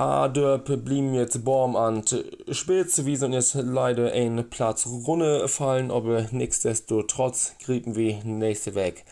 Adörp 0.04 0.84
blieben 0.84 1.14
jetzt 1.14 1.44
Baum 1.46 1.76
an 1.76 2.04
Spitze, 2.52 3.06
wie 3.06 3.16
sind 3.16 3.34
jetzt 3.34 3.56
leider 3.56 4.12
ein 4.12 4.50
Platz 4.50 4.86
runne 4.86 5.48
fallen, 5.48 5.92
aber 5.92 6.28
nichtsdestotrotz 6.32 7.56
kriegen 7.60 7.96
wir 7.96 8.24
nächste 8.24 8.76
Weg 8.76 9.06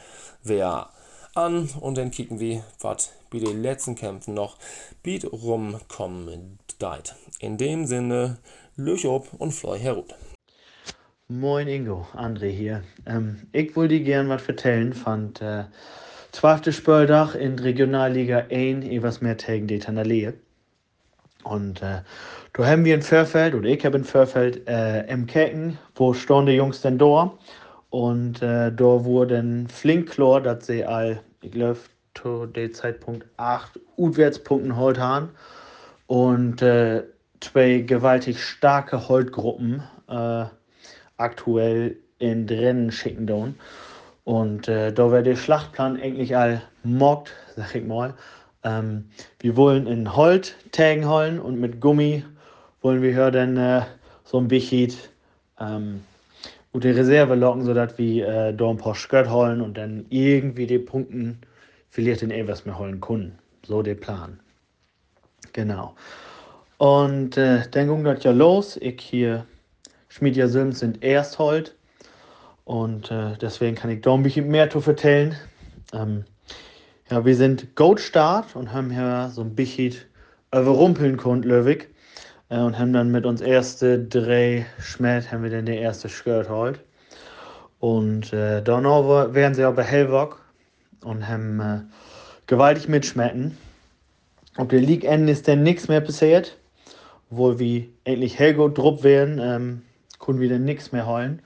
wer 0.44 0.90
an 1.36 1.70
und 1.80 1.98
dann 1.98 2.12
kicken 2.12 2.40
wir, 2.40 2.64
was 2.80 3.14
bei 3.32 3.40
den 3.40 3.62
letzten 3.62 3.96
Kämpfen 3.96 4.34
noch 4.34 4.58
beat 5.04 5.26
rumkommen 5.32 6.60
deit. 6.80 7.16
In 7.40 7.58
dem 7.58 7.86
Sinne, 7.86 8.38
Löch 8.76 9.06
ob 9.06 9.34
und 9.34 9.52
Fleu 9.52 9.78
herut. 9.78 10.14
Moin 11.28 11.68
Ingo, 11.68 12.06
André 12.14 12.50
hier. 12.50 12.84
Ähm, 13.06 13.48
ich 13.54 13.76
wollte 13.76 14.00
dir 14.00 14.04
gern 14.04 14.28
was 14.28 14.42
vertellen 14.42 14.94
von 14.94 15.34
äh, 15.40 15.64
12. 16.34 16.76
Spöldach 16.76 17.36
in 17.36 17.58
Regionalliga 17.58 18.48
1, 18.50 18.86
etwas 18.86 19.22
mehr 19.22 19.38
Tagen 19.38 19.68
die 19.68 19.80
Tanale. 19.80 20.34
Und 21.44 21.82
äh, 21.82 22.02
da 22.54 22.66
haben 22.66 22.86
wir 22.86 22.96
in 22.96 23.02
Förfeld, 23.02 23.56
oder 23.56 23.68
ich 23.68 23.86
habe 23.86 23.98
in 23.98 24.04
Förfeld, 24.04 24.68
äh, 24.68 25.06
im 25.08 25.26
Kecken, 25.26 25.78
wo 25.96 26.14
stehen 26.14 26.46
die 26.46 26.54
Jungs 26.54 26.82
denn 26.82 26.98
da? 26.98 27.32
Und 27.90 28.42
äh, 28.42 28.72
da 28.72 29.04
wurden 29.06 29.68
flink 29.68 30.10
klar, 30.10 30.42
dass 30.42 30.68
sie 30.68 30.86
all, 30.86 31.22
ich 31.42 31.52
glaube, 31.52 31.80
zu 32.14 32.46
dem 32.46 32.74
Zeitpunkt 32.74 33.26
acht 33.38 33.80
Utwärtspunkten 33.98 34.78
heute 34.78 35.02
haben. 35.02 35.30
Und 36.08 36.62
äh, 36.62 37.04
zwei 37.40 37.80
gewaltig 37.80 38.44
starke 38.44 39.08
Holtgruppen 39.10 39.84
äh, 40.08 40.46
aktuell 41.18 41.98
in 42.20 42.48
Rennen 42.48 42.92
schicken 42.92 43.28
don. 43.28 43.56
Und 44.24 44.68
äh, 44.68 44.94
da 44.94 45.12
wird 45.12 45.26
der 45.26 45.36
Schlachtplan 45.36 46.00
eigentlich 46.00 46.36
all 46.38 46.62
mockt, 46.84 47.34
sag 47.56 47.76
ich 47.76 47.86
mal. 47.86 48.14
Ähm, 48.64 49.10
wir 49.40 49.56
wollen 49.56 49.88
in 49.88 50.16
Holt 50.16 50.56
tagen 50.72 51.08
holen 51.08 51.40
und 51.40 51.60
mit 51.60 51.82
Gummi 51.82 52.24
wollen 52.82 53.02
wir 53.02 53.14
hier 53.14 53.32
dann 53.32 53.58
äh, 53.58 53.82
so 54.24 54.38
ein 54.38 54.48
bisschen 54.48 54.94
ähm, 55.60 56.02
gute 56.72 56.96
Reserve 56.96 57.36
locken, 57.36 57.64
sodass 57.64 57.98
wir 57.98 58.28
äh, 58.28 58.54
da 58.54 58.70
ein 58.70 58.78
paar 58.78 58.96
Skirt 58.96 59.30
holen 59.30 59.62
und 59.62 59.78
dann 59.78 60.06
irgendwie 60.10 60.68
die 60.68 60.80
Punkten 60.80 61.40
vielleicht 61.90 62.22
in 62.22 62.32
etwas 62.32 62.66
mehr 62.66 62.78
holen 62.78 63.02
können. 63.02 63.38
So 63.66 63.82
der 63.82 63.96
Plan. 63.96 64.40
Genau. 65.54 65.96
Und 66.78 67.38
äh, 67.38 67.64
dann 67.70 67.88
ging 67.88 68.04
das 68.04 68.24
ja 68.24 68.32
los. 68.32 68.78
Ich 68.78 69.02
hier, 69.02 69.46
Schmiedja 70.08 70.48
Sims 70.48 70.80
sind 70.80 71.04
erst 71.04 71.38
heute. 71.38 71.72
Und 72.64 73.12
äh, 73.12 73.38
deswegen 73.40 73.76
kann 73.76 73.92
ich 73.92 74.02
da 74.02 74.14
ein 74.14 74.24
bisschen 74.24 74.48
mehr 74.48 74.70
zu 74.70 74.80
erzählen. 74.80 75.36
Ähm, 75.94 76.26
ja, 77.12 77.26
wir 77.26 77.36
sind 77.36 77.76
Goat 77.76 78.00
Start 78.00 78.56
und 78.56 78.72
haben 78.72 78.90
hier 78.90 79.30
so 79.34 79.42
ein 79.42 79.54
bisschen 79.54 79.94
überrumpeln 80.54 81.18
können, 81.18 81.44
Löwig. 81.44 81.90
Äh, 82.48 82.60
und 82.60 82.80
haben 82.80 82.94
dann 82.94 83.12
mit 83.12 83.26
uns 83.26 83.42
erste 83.42 84.00
drei 84.00 84.66
Schmäht, 84.80 85.30
haben 85.30 85.44
wir 85.44 85.50
dann 85.50 85.66
der 85.66 85.82
erste 85.82 86.08
Skirt 86.08 86.48
heute. 86.48 86.80
Und 87.80 88.32
äh, 88.32 88.64
dann 88.64 88.86
werden 88.86 89.54
sie 89.54 89.64
aber 89.64 89.84
hellwach 89.84 90.38
und 91.04 91.28
haben 91.28 91.60
äh, 91.60 91.80
gewaltig 92.48 92.88
mitschmecken. 92.88 93.58
Ob 94.56 94.70
der 94.70 94.80
League 94.80 95.04
Ende 95.04 95.34
ist 95.34 95.50
dann 95.50 95.64
nichts 95.64 95.90
mehr 95.90 96.02
passiert, 96.02 96.58
obwohl 97.30 97.60
wir 97.60 97.86
endlich 98.06 98.40
Helgo 98.40 98.70
drupp 98.70 99.04
werden, 99.04 99.38
ähm, 99.42 99.82
können 100.20 100.40
wir 100.40 100.48
dann 100.48 100.64
nichts 100.64 100.94
mehr 100.94 101.08
holen. 101.08 101.42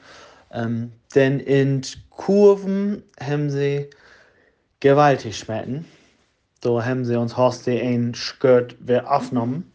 Ähm, 0.52 0.92
denn 1.16 1.40
in 1.40 1.82
Kurven 2.12 3.02
haben 3.20 3.50
sie 3.50 3.90
gewaltig 4.80 5.38
schmecken. 5.38 5.86
Da 6.62 6.84
haben 6.84 7.06
sie 7.06 7.16
uns 7.16 7.38
Horst 7.38 7.68
ein 7.68 8.14
Skirt 8.16 8.76
wer 8.80 9.12
aufgenommen. 9.12 9.72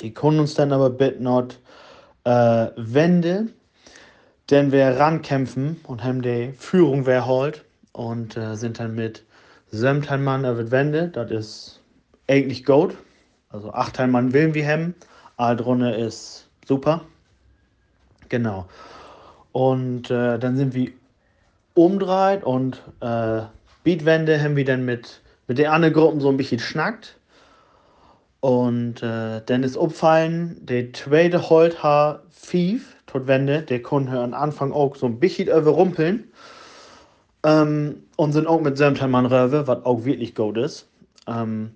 Die 0.00 0.12
können 0.14 0.40
uns 0.40 0.54
dann 0.54 0.72
aber 0.72 0.90
bitte 0.90 1.22
noch 1.22 1.48
äh, 2.24 2.68
wenden, 2.76 3.52
denn 4.50 4.72
wir 4.72 4.98
rankämpfen 4.98 5.80
und 5.84 6.02
haben 6.04 6.22
die 6.22 6.52
Führung 6.56 7.06
wer 7.06 7.26
holt 7.26 7.64
und 7.92 8.36
äh, 8.36 8.54
sind 8.56 8.78
dann 8.78 8.94
mit 8.94 9.24
sieben 9.70 10.24
Mann 10.24 10.42
die 10.42 10.70
Wende. 10.70 11.08
Das 11.08 11.30
ist 11.30 11.80
eigentlich 12.28 12.64
gut. 12.64 12.96
Also 13.50 13.72
acht 13.72 13.98
Mann 13.98 14.32
willen 14.32 14.54
wir 14.54 14.66
haben. 14.66 14.94
Aldrunne 15.36 15.96
ist 15.96 16.48
super. 16.66 17.02
Genau. 18.28 18.66
Und 19.52 20.10
äh, 20.10 20.38
dann 20.38 20.56
sind 20.56 20.74
wir 20.74 20.92
umdreht 21.74 22.44
und 22.44 22.82
äh, 23.00 23.42
Beatwende 23.84 24.40
haben 24.40 24.56
wir 24.56 24.64
dann 24.64 24.84
mit, 24.84 25.20
mit 25.48 25.58
den 25.58 25.66
anderen 25.66 25.94
Gruppen 25.94 26.20
so 26.20 26.28
ein 26.28 26.36
bisschen 26.36 26.60
schnackt. 26.60 27.16
Und 28.40 29.02
äh, 29.02 29.40
dann 29.46 29.62
ist 29.62 29.76
aufgefallen, 29.76 30.56
der 30.60 30.92
zweite 30.92 31.48
Holt 31.48 31.82
hat 31.82 32.22
Fief, 32.30 32.96
tot 33.06 33.26
Wende, 33.28 33.62
der 33.62 33.82
konnte 33.82 34.18
am 34.18 34.34
Anfang 34.34 34.72
auch 34.72 34.96
so 34.96 35.06
ein 35.06 35.20
bisschen 35.20 35.48
überrumpeln. 35.48 36.24
Ähm, 37.44 38.02
und 38.16 38.32
sind 38.32 38.46
auch 38.46 38.60
mit 38.60 38.76
Semtermann 38.76 39.26
Röwe, 39.26 39.66
was 39.66 39.84
auch 39.84 40.04
wirklich 40.04 40.34
gut 40.34 40.56
ist. 40.56 40.88
Ähm, 41.26 41.72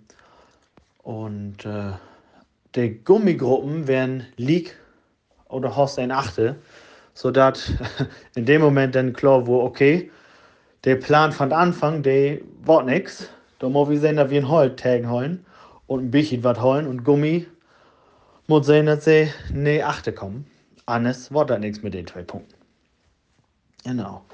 und 1.02 1.64
äh, 1.64 1.92
die 2.74 3.02
Gummigruppen 3.04 3.86
werden 3.86 4.26
League 4.36 4.76
oder 5.48 5.74
Horst 5.74 5.98
ein 5.98 6.10
Achte, 6.10 6.56
sodass 7.14 7.72
in 8.34 8.44
dem 8.44 8.60
Moment 8.60 8.94
dann 8.94 9.12
klar 9.12 9.46
wurde, 9.46 9.64
okay, 9.64 10.10
der 10.86 10.96
Plan 10.96 11.32
von 11.32 11.52
Anfang, 11.52 12.02
der 12.02 12.38
war 12.64 12.82
nix. 12.84 13.28
Da 13.58 13.68
muss 13.68 13.90
wir 13.90 13.98
sehen, 13.98 14.16
dass 14.16 14.30
wir 14.30 14.40
ein 14.40 14.48
Holt 14.48 14.78
tagen 14.78 15.10
holen 15.10 15.44
und 15.88 16.04
ein 16.04 16.10
bisschen 16.10 16.44
was 16.44 16.60
holen 16.60 16.86
und 16.86 17.04
Gummi 17.04 17.46
muss 18.46 18.66
sehen, 18.66 18.86
dass 18.86 19.04
sie 19.04 19.28
ne 19.52 19.82
Achte 19.82 20.12
kommen. 20.12 20.46
Anders 20.86 21.34
war 21.34 21.44
da 21.44 21.58
nichts 21.58 21.82
mit 21.82 21.94
den 21.94 22.06
zwei 22.06 22.22
Punkten. 22.22 22.54
Genau. 23.84 24.24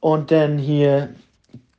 Und 0.00 0.30
dann 0.30 0.56
hier 0.56 1.10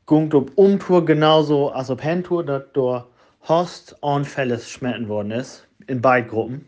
gungt 0.06 0.36
ob 0.36 0.52
Umtour 0.56 1.04
genauso 1.04 1.72
als 1.72 1.90
ob 1.90 2.04
Handtour, 2.04 2.46
dass 2.46 2.64
durch 2.74 3.04
Host 3.48 3.96
und 4.02 4.26
Felles 4.26 4.70
schmecken 4.70 5.10
worden 5.10 5.32
ist, 5.32 5.68
in 5.88 6.02
beiden 6.02 6.30
Gruppen. 6.30 6.68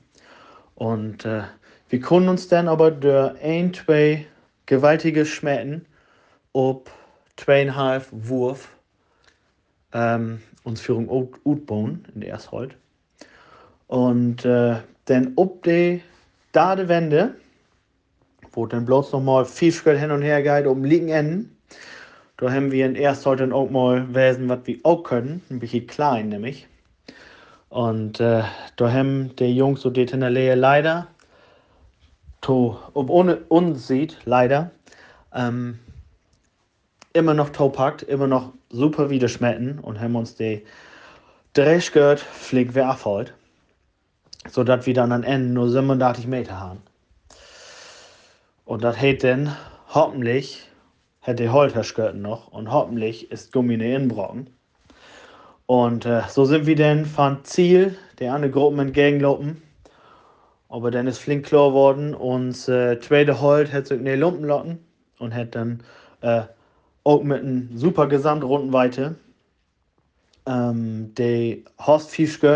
Und 0.74 1.26
äh, 1.26 1.44
wir 1.90 2.00
können 2.00 2.28
uns 2.28 2.48
dann 2.48 2.68
aber 2.68 2.90
durch 2.90 3.40
ein, 3.44 3.72
zwei 3.72 4.26
gewaltige 4.66 5.26
Schmecken 5.28 5.86
ob 6.54 6.90
zweieinhalb 7.38 8.08
Wurf 8.12 8.70
ähm, 9.94 10.42
uns 10.64 10.82
Führung 10.82 11.10
Utbauen 11.44 12.06
in 12.14 12.22
der 12.22 12.32
Ersthold. 12.32 12.76
Und 13.88 14.46
äh, 14.46 14.78
dann 15.06 15.34
ob 15.36 15.64
die 15.64 16.02
da 16.52 16.76
die 16.76 16.88
Wende, 16.88 17.36
wo 18.52 18.66
dann 18.66 18.86
bloß 18.86 19.12
noch 19.12 19.22
mal 19.22 19.46
viel 19.46 19.72
Schritt 19.72 20.00
hin 20.00 20.12
und 20.12 20.22
her 20.22 20.42
geht, 20.42 20.68
um 20.68 20.84
liegen 20.84 21.10
enden. 21.10 21.58
Da 22.38 22.52
haben 22.52 22.72
wir 22.72 22.86
in 22.86 22.96
Ersthold 22.96 23.40
dann 23.40 23.54
auch 23.54 23.70
mal 23.70 24.14
Wesen, 24.14 24.50
was 24.50 24.60
wir 24.66 24.78
auch 24.84 25.04
können, 25.04 25.42
ein 25.50 25.60
bisschen 25.60 25.88
klein 25.88 26.30
nämlich. 26.30 26.68
Und 27.70 28.20
äh, 28.20 28.44
da 28.76 28.92
haben 28.92 29.36
die 29.38 29.56
Jungs 29.56 29.82
so 29.82 29.90
die 29.90 30.06
Nähe 30.06 30.56
leider, 30.56 31.08
to, 32.42 32.80
ob 32.94 33.10
ohne 33.10 33.38
uns 33.50 33.88
sieht, 33.88 34.18
leider, 34.26 34.72
ähm, 35.34 35.80
immer 37.16 37.34
noch 37.34 37.50
Topakt, 37.50 38.04
immer 38.04 38.28
noch 38.28 38.52
super 38.70 39.10
widerschmetten 39.10 39.80
und 39.80 40.02
haben 40.02 40.16
uns 40.16 40.36
die 40.36 40.66
Drehskirt 41.54 42.20
flieg 42.20 42.76
wer 42.76 42.90
abholt, 42.90 43.34
sodass 44.50 44.86
wir 44.86 44.94
dann 44.94 45.14
am 45.14 45.24
Ende 45.24 45.54
nur 45.54 45.70
87 45.70 46.28
Meter 46.28 46.60
haben. 46.60 46.82
Und 48.66 48.84
das 48.84 49.00
hätte 49.00 49.28
dann 49.28 49.56
hoffentlich, 49.94 50.70
hätte 51.22 51.54
Holterskirten 51.54 52.22
noch 52.22 52.50
und 52.50 52.72
hoffentlich 52.72 53.32
ist 53.32 53.54
Gummi 53.54 53.78
ne 53.78 53.96
Innenbrocken. 53.96 54.50
Und 55.68 56.06
äh, 56.06 56.24
so 56.28 56.44
sind 56.44 56.66
wir 56.66 56.76
dann 56.76 57.06
von 57.06 57.44
Ziel 57.46 57.98
der 58.20 58.34
andere 58.34 58.52
Gruppen 58.52 58.80
entgegenlaufen. 58.80 59.62
Aber 60.68 60.92
dann 60.92 61.08
ist 61.08 61.20
flink 61.20 61.46
klar 61.46 61.72
worden 61.72 62.14
und 62.14 62.68
äh, 62.68 63.00
zweite 63.00 63.40
Holt 63.40 63.72
hat 63.72 63.88
sich 63.88 64.02
ne 64.02 64.18
Lumpen 64.18 64.44
locken 64.44 64.80
und 65.20 65.34
hat 65.34 65.56
dann 65.56 65.82
äh, 66.20 66.44
auch 67.06 67.24
mit 67.24 67.44
einer 67.44 67.62
super 67.76 68.08
Gesamtrundenweite. 68.08 69.16
Ähm, 70.46 71.14
der 71.16 71.58
Horst 71.80 72.12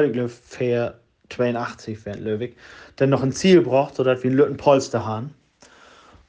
ich 0.08 0.14
glaube, 0.14 0.30
für 0.30 1.00
82 1.30 2.06
während 2.06 2.24
Löwig, 2.24 2.58
dann 2.98 3.12
noch 3.12 3.24
ein 3.24 3.32
Ziel 3.32 3.62
braucht, 3.62 3.96
sodass 3.96 4.24
wir 4.24 4.32
Lütten 4.32 4.58
Polster 4.58 5.06
haben. 5.06 5.34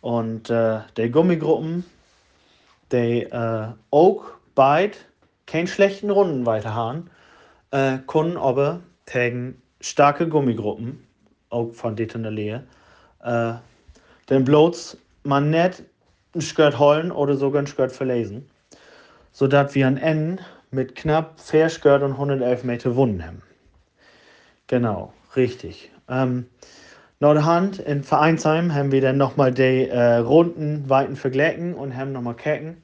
Und 0.02 0.48
äh, 0.50 0.80
der 0.96 1.08
Gummigruppen, 1.10 1.84
der 2.90 3.32
äh, 3.32 3.74
auch 3.90 4.24
beide 4.54 4.96
keine 5.46 5.66
schlechten 5.66 6.10
Runden 6.10 6.46
weiter 6.46 6.74
haben, 6.74 7.10
äh, 7.70 7.98
können 8.06 8.36
aber 8.36 8.80
gegen 9.06 9.60
starke 9.80 10.28
Gummigruppen, 10.28 11.04
auch 11.48 11.72
von 11.72 11.96
der 11.96 12.06
äh, 13.24 13.54
denn 14.28 14.44
bloß 14.44 14.96
man 15.24 15.50
nicht 15.50 15.82
ein 16.34 16.40
Skirt 16.40 16.78
holen 16.78 17.10
oder 17.12 17.36
sogar 17.36 17.62
ein 17.62 17.66
Skirt 17.66 17.92
verlesen, 17.92 18.48
sodass 19.32 19.74
wir 19.74 19.86
ein 19.86 19.96
N 19.96 20.40
mit 20.70 20.94
knapp 20.94 21.40
4 21.40 21.68
Skirt 21.68 22.02
und 22.02 22.12
111 22.12 22.64
Meter 22.64 22.96
Wunden 22.96 23.24
haben. 23.24 23.42
Genau, 24.66 25.12
richtig. 25.34 25.90
Ähm, 26.08 26.46
nach 27.18 27.34
der 27.34 27.44
Hand 27.44 27.78
in 27.80 28.02
Vereinsheim 28.02 28.72
haben 28.74 28.92
wir 28.92 29.00
dann 29.00 29.18
nochmal 29.18 29.52
die 29.52 29.88
äh, 29.88 30.16
Runden 30.16 30.88
weiten 30.88 31.16
verglichen 31.16 31.74
und 31.74 31.96
haben 31.96 32.12
nochmal 32.12 32.36
kecken. 32.36 32.82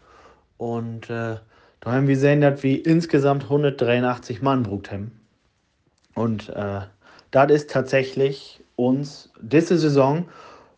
Und 0.58 1.08
äh, 1.08 1.36
da 1.80 1.92
haben 1.92 2.08
wir 2.08 2.14
gesehen, 2.14 2.40
dass 2.40 2.62
wir 2.62 2.84
insgesamt 2.84 3.44
183 3.44 4.42
Mann 4.42 4.62
brucht 4.64 4.90
haben. 4.90 5.20
Und 6.14 6.48
äh, 6.48 6.80
das 7.30 7.50
ist 7.52 7.70
tatsächlich 7.70 8.62
uns 8.76 9.30
diese 9.40 9.78
Saison 9.78 10.26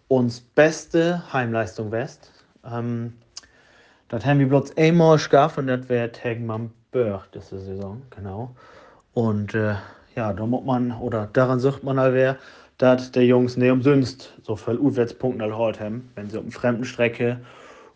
uns 0.09 0.41
beste 0.41 1.23
Heimleistung 1.33 1.91
West. 1.91 2.33
Ähm, 2.71 3.15
das 4.09 4.25
haben 4.25 4.39
wir 4.39 4.49
bloß 4.49 4.77
einmal 4.77 5.17
geschafft 5.17 5.59
und 5.59 5.67
das 5.67 5.89
wäre 5.89 6.11
Tegmann 6.11 6.71
Börch 6.91 7.27
diese 7.35 7.59
Saison, 7.59 8.03
genau. 8.11 8.55
Und 9.13 9.55
äh, 9.55 9.75
ja, 10.17 10.33
da 10.33 10.47
muss 10.47 10.65
man, 10.65 10.93
oder 10.93 11.29
daran 11.33 11.61
sucht 11.61 11.85
man 11.85 12.01
halt 12.01 12.15
wer, 12.15 12.37
dass 12.79 13.13
der 13.13 13.27
Jungs 13.27 13.57
nicht 13.57 13.71
umsonst 13.71 14.33
so 14.43 14.57
viel 14.57 14.79
Utwärtspunkte 14.79 15.45
halt 15.45 15.55
heute 15.55 15.85
haben, 15.85 16.11
wenn 16.15 16.31
sie 16.31 16.39
auf 16.39 16.45
fremden 16.53 16.85
Strecke 16.85 17.41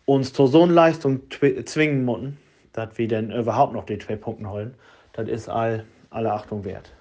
uns 0.05 0.33
zu 0.33 0.47
so 0.47 0.65
einer 0.65 0.73
Leistung 0.73 1.21
zwingen 1.31 2.05
müssen, 2.05 2.37
dass 2.73 2.99
wir 2.99 3.09
dann 3.09 3.31
überhaupt 3.31 3.73
noch 3.73 3.87
die 3.87 3.99
zwei 3.99 4.17
Punkte 4.17 4.51
holen. 4.51 4.75
Das 5.13 5.29
ist 5.29 5.49
all, 5.49 5.85
alle 6.11 6.33
Achtung 6.33 6.65
wert. 6.65 6.93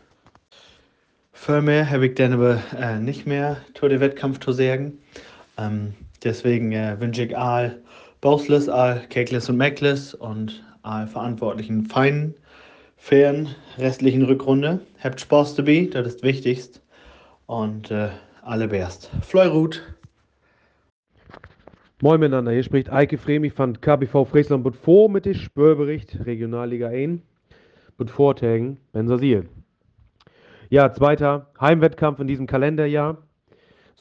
Für 1.34 1.62
mehr 1.62 1.90
habe 1.90 2.06
ich 2.06 2.16
dann 2.16 2.34
aber 2.34 2.62
äh, 2.78 3.00
nicht 3.00 3.26
mehr 3.26 3.58
zu 3.74 3.88
dem 3.88 4.00
Wettkampf 4.00 4.40
zu 4.40 4.52
sagen. 4.52 5.00
Ähm, 5.62 5.94
deswegen 6.24 6.72
äh, 6.72 7.00
wünsche 7.00 7.24
ich 7.24 7.38
all 7.38 7.82
Bausles, 8.22 8.70
all 8.70 9.02
Kekles 9.10 9.50
und 9.50 9.58
Meckles 9.58 10.14
und 10.14 10.64
all 10.84 11.08
Verantwortlichen 11.08 11.86
feinen, 11.86 12.36
fairen 12.98 13.50
restlichen 13.78 14.24
Rückrunde. 14.24 14.80
Habt 15.04 15.22
Spaß 15.22 15.56
dabei, 15.56 15.90
das 15.92 16.08
ist 16.08 16.24
wichtigst. 16.24 16.82
Und 17.48 17.92
äh, 17.92 18.10
alle 18.44 18.68
Bärst. 18.68 19.12
Fleurut. 19.22 19.82
Moin 22.02 22.20
miteinander, 22.20 22.52
hier 22.52 22.64
spricht 22.64 22.92
Eike 22.92 23.18
Fremi 23.18 23.52
von 23.52 23.80
KBV 23.80 24.26
Friesland 24.26 24.64
Bud 24.64 24.76
vor 24.76 25.10
mit 25.10 25.26
dem 25.26 25.36
Spörbericht 25.36 26.26
Regionalliga 26.26 26.88
1 26.88 27.22
Bud 27.98 28.10
Vortägen 28.10 28.78
Bensasil. 28.92 29.48
Ja, 30.70 30.92
zweiter 30.94 31.52
Heimwettkampf 31.60 32.20
in 32.20 32.28
diesem 32.28 32.48
Kalenderjahr. 32.48 33.18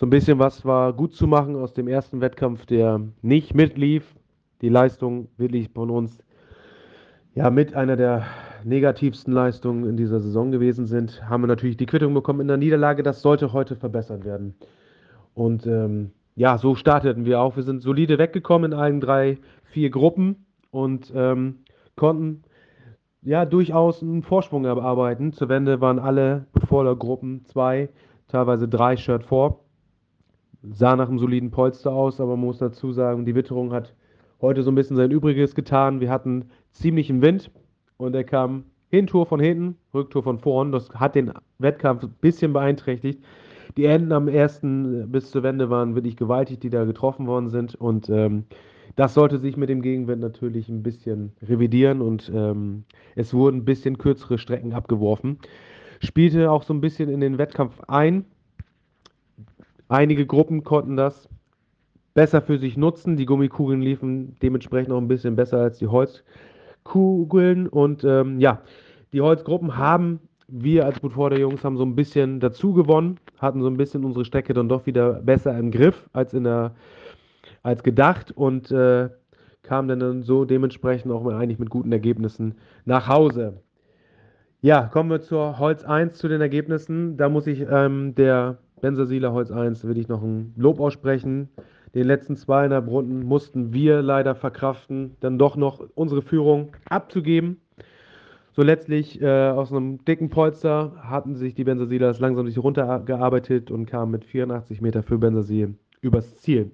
So 0.00 0.06
ein 0.06 0.10
bisschen 0.10 0.38
was 0.38 0.64
war 0.64 0.94
gut 0.94 1.14
zu 1.14 1.26
machen 1.26 1.56
aus 1.56 1.74
dem 1.74 1.86
ersten 1.86 2.22
Wettkampf, 2.22 2.64
der 2.64 3.02
nicht 3.20 3.54
mitlief. 3.54 4.14
Die 4.62 4.70
Leistung 4.70 5.28
wirklich 5.36 5.68
von 5.68 5.90
uns 5.90 6.16
ja 7.34 7.50
mit 7.50 7.74
einer 7.74 7.96
der 7.96 8.24
negativsten 8.64 9.34
Leistungen 9.34 9.86
in 9.86 9.98
dieser 9.98 10.20
Saison 10.20 10.52
gewesen 10.52 10.86
sind, 10.86 11.28
haben 11.28 11.42
wir 11.42 11.48
natürlich 11.48 11.76
die 11.76 11.84
Quittung 11.84 12.14
bekommen 12.14 12.40
in 12.40 12.48
der 12.48 12.56
Niederlage. 12.56 13.02
Das 13.02 13.20
sollte 13.20 13.52
heute 13.52 13.76
verbessert 13.76 14.24
werden. 14.24 14.54
Und 15.34 15.66
ähm, 15.66 16.12
ja, 16.34 16.56
so 16.56 16.74
starteten 16.74 17.26
wir 17.26 17.42
auch. 17.42 17.56
Wir 17.56 17.62
sind 17.62 17.82
solide 17.82 18.16
weggekommen 18.16 18.72
in 18.72 18.78
allen 18.78 19.02
drei, 19.02 19.36
vier 19.64 19.90
Gruppen 19.90 20.46
und 20.70 21.12
ähm, 21.14 21.58
konnten 21.96 22.44
ja 23.20 23.44
durchaus 23.44 24.02
einen 24.02 24.22
Vorsprung 24.22 24.64
erarbeiten. 24.64 25.34
Zur 25.34 25.50
Wende 25.50 25.82
waren 25.82 25.98
alle 25.98 26.46
Gruppen 26.70 27.44
zwei, 27.44 27.90
teilweise 28.28 28.66
drei 28.66 28.96
Shirt 28.96 29.24
vor. 29.24 29.60
Sah 30.62 30.96
nach 30.96 31.08
einem 31.08 31.18
soliden 31.18 31.50
Polster 31.50 31.92
aus, 31.92 32.20
aber 32.20 32.36
man 32.36 32.46
muss 32.46 32.58
dazu 32.58 32.92
sagen, 32.92 33.24
die 33.24 33.34
Witterung 33.34 33.72
hat 33.72 33.94
heute 34.40 34.62
so 34.62 34.70
ein 34.70 34.74
bisschen 34.74 34.96
sein 34.96 35.10
Übriges 35.10 35.54
getan. 35.54 36.00
Wir 36.00 36.10
hatten 36.10 36.50
ziemlichen 36.72 37.22
Wind 37.22 37.50
und 37.96 38.14
er 38.14 38.24
kam 38.24 38.64
Hintour 38.88 39.26
von 39.26 39.40
hinten, 39.40 39.76
Rücktour 39.94 40.22
von 40.22 40.38
vorn. 40.38 40.72
Das 40.72 40.90
hat 40.90 41.14
den 41.14 41.32
Wettkampf 41.58 42.02
ein 42.02 42.14
bisschen 42.20 42.52
beeinträchtigt. 42.52 43.22
Die 43.76 43.84
Enden 43.84 44.12
am 44.12 44.28
ersten 44.28 45.10
bis 45.10 45.30
zur 45.30 45.42
Wende 45.42 45.70
waren 45.70 45.94
wirklich 45.94 46.16
gewaltig, 46.16 46.60
die 46.60 46.70
da 46.70 46.84
getroffen 46.84 47.26
worden 47.26 47.48
sind. 47.48 47.74
Und 47.76 48.10
ähm, 48.10 48.44
das 48.96 49.14
sollte 49.14 49.38
sich 49.38 49.56
mit 49.56 49.68
dem 49.68 49.80
Gegenwind 49.80 50.20
natürlich 50.20 50.68
ein 50.68 50.82
bisschen 50.82 51.32
revidieren 51.42 52.00
und 52.00 52.30
ähm, 52.34 52.84
es 53.14 53.32
wurden 53.32 53.58
ein 53.58 53.64
bisschen 53.64 53.98
kürzere 53.98 54.38
Strecken 54.38 54.72
abgeworfen. 54.72 55.38
Spielte 56.00 56.50
auch 56.50 56.64
so 56.64 56.74
ein 56.74 56.80
bisschen 56.80 57.08
in 57.08 57.20
den 57.20 57.38
Wettkampf 57.38 57.80
ein. 57.86 58.24
Einige 59.90 60.24
Gruppen 60.24 60.62
konnten 60.62 60.96
das 60.96 61.28
besser 62.14 62.40
für 62.42 62.58
sich 62.58 62.76
nutzen. 62.76 63.16
Die 63.16 63.26
Gummikugeln 63.26 63.82
liefen 63.82 64.36
dementsprechend 64.40 64.92
auch 64.92 64.98
ein 64.98 65.08
bisschen 65.08 65.34
besser 65.34 65.58
als 65.58 65.78
die 65.78 65.88
Holzkugeln. 65.88 67.66
Und 67.66 68.04
ähm, 68.04 68.38
ja, 68.38 68.62
die 69.12 69.20
Holzgruppen 69.20 69.76
haben, 69.76 70.20
wir 70.46 70.86
als 70.86 71.00
Butforder 71.00 71.40
Jungs 71.40 71.64
haben 71.64 71.76
so 71.76 71.84
ein 71.84 71.96
bisschen 71.96 72.38
dazu 72.38 72.72
gewonnen, 72.72 73.18
hatten 73.38 73.62
so 73.62 73.66
ein 73.66 73.76
bisschen 73.76 74.04
unsere 74.04 74.24
Strecke 74.24 74.54
dann 74.54 74.68
doch 74.68 74.86
wieder 74.86 75.14
besser 75.14 75.58
im 75.58 75.72
Griff 75.72 76.08
als 76.12 76.34
in 76.34 76.44
der 76.44 76.76
als 77.64 77.82
gedacht 77.82 78.30
und 78.30 78.70
äh, 78.70 79.08
kamen 79.64 79.98
dann 79.98 80.22
so 80.22 80.44
dementsprechend 80.44 81.10
auch 81.10 81.26
eigentlich 81.26 81.58
mit 81.58 81.68
guten 81.68 81.90
Ergebnissen 81.90 82.54
nach 82.84 83.08
Hause. 83.08 83.60
Ja, 84.60 84.82
kommen 84.82 85.10
wir 85.10 85.20
zur 85.20 85.58
Holz 85.58 85.82
1 85.82 86.16
zu 86.16 86.28
den 86.28 86.40
Ergebnissen. 86.40 87.16
Da 87.16 87.28
muss 87.28 87.48
ich 87.48 87.66
ähm, 87.68 88.14
der 88.14 88.58
Benzersieler 88.80 89.32
Holz 89.32 89.50
1 89.50 89.84
will 89.86 89.98
ich 89.98 90.08
noch 90.08 90.22
ein 90.22 90.54
Lob 90.56 90.80
aussprechen. 90.80 91.48
Den 91.94 92.06
letzten 92.06 92.36
zweieinhalb 92.36 92.86
Runden 92.86 93.24
mussten 93.24 93.72
wir 93.72 94.02
leider 94.02 94.34
verkraften, 94.34 95.16
dann 95.20 95.38
doch 95.38 95.56
noch 95.56 95.84
unsere 95.94 96.22
Führung 96.22 96.76
abzugeben. 96.88 97.60
So 98.52 98.62
letztlich 98.62 99.20
äh, 99.20 99.48
aus 99.48 99.72
einem 99.72 100.04
dicken 100.04 100.28
Polster 100.28 100.92
hatten 101.00 101.34
sich 101.34 101.54
die 101.54 101.64
Bensersielers 101.64 102.20
langsam 102.20 102.46
sich 102.46 102.58
runtergearbeitet 102.58 103.70
und 103.70 103.86
kamen 103.86 104.12
mit 104.12 104.24
84 104.24 104.80
Meter 104.80 105.02
für 105.02 105.18
Bensersiel 105.18 105.74
übers 106.00 106.36
Ziel. 106.36 106.70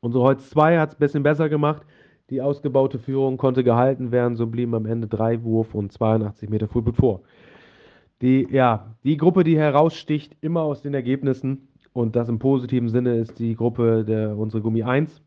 Unsere 0.00 0.24
Holz 0.24 0.48
2 0.50 0.78
hat 0.78 0.90
es 0.90 0.94
ein 0.96 1.00
bisschen 1.00 1.22
besser 1.22 1.48
gemacht. 1.48 1.82
Die 2.30 2.40
ausgebaute 2.40 2.98
Führung 2.98 3.36
konnte 3.36 3.64
gehalten 3.64 4.12
werden, 4.12 4.36
so 4.36 4.46
blieben 4.46 4.74
am 4.74 4.86
Ende 4.86 5.08
drei 5.08 5.42
Wurf 5.42 5.74
und 5.74 5.92
82 5.92 6.48
Meter 6.48 6.68
Fullput 6.68 6.96
vor. 6.96 7.20
Die, 8.22 8.46
ja, 8.50 8.94
die 9.02 9.16
Gruppe, 9.16 9.44
die 9.44 9.56
heraussticht, 9.56 10.36
immer 10.42 10.60
aus 10.60 10.82
den 10.82 10.92
Ergebnissen 10.92 11.68
und 11.94 12.16
das 12.16 12.28
im 12.28 12.38
positiven 12.38 12.88
Sinne 12.88 13.16
ist 13.16 13.38
die 13.38 13.56
Gruppe 13.56 14.04
der 14.04 14.36
unsere 14.36 14.62
Gummi 14.62 14.82
1. 14.82 15.22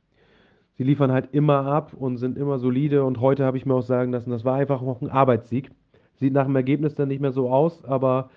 Sie 0.75 0.83
liefern 0.83 1.11
halt 1.11 1.29
immer 1.33 1.65
ab 1.65 1.93
und 1.93 2.17
sind 2.17 2.37
immer 2.37 2.59
solide 2.59 3.03
und 3.03 3.19
heute 3.19 3.45
habe 3.45 3.57
ich 3.57 3.65
mir 3.65 3.73
auch 3.73 3.81
sagen 3.81 4.11
lassen, 4.11 4.29
das 4.29 4.45
war 4.45 4.55
einfach 4.55 4.81
auch 4.81 5.01
ein 5.01 5.09
Arbeitssieg. 5.09 5.71
Sieht 6.15 6.33
nach 6.33 6.45
dem 6.45 6.55
Ergebnis 6.55 6.93
dann 6.93 7.07
nicht 7.07 7.19
mehr 7.19 7.31
so 7.31 7.49
aus, 7.49 7.83
aber 7.83 8.29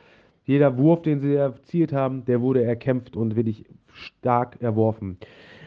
jeder 0.44 0.78
Wurf, 0.78 1.02
den 1.02 1.20
sie 1.20 1.34
erzielt 1.34 1.92
haben, 1.92 2.24
der 2.24 2.40
wurde 2.40 2.64
erkämpft 2.64 3.16
und 3.16 3.36
wirklich 3.36 3.64
stark 3.92 4.60
erworfen. 4.62 5.18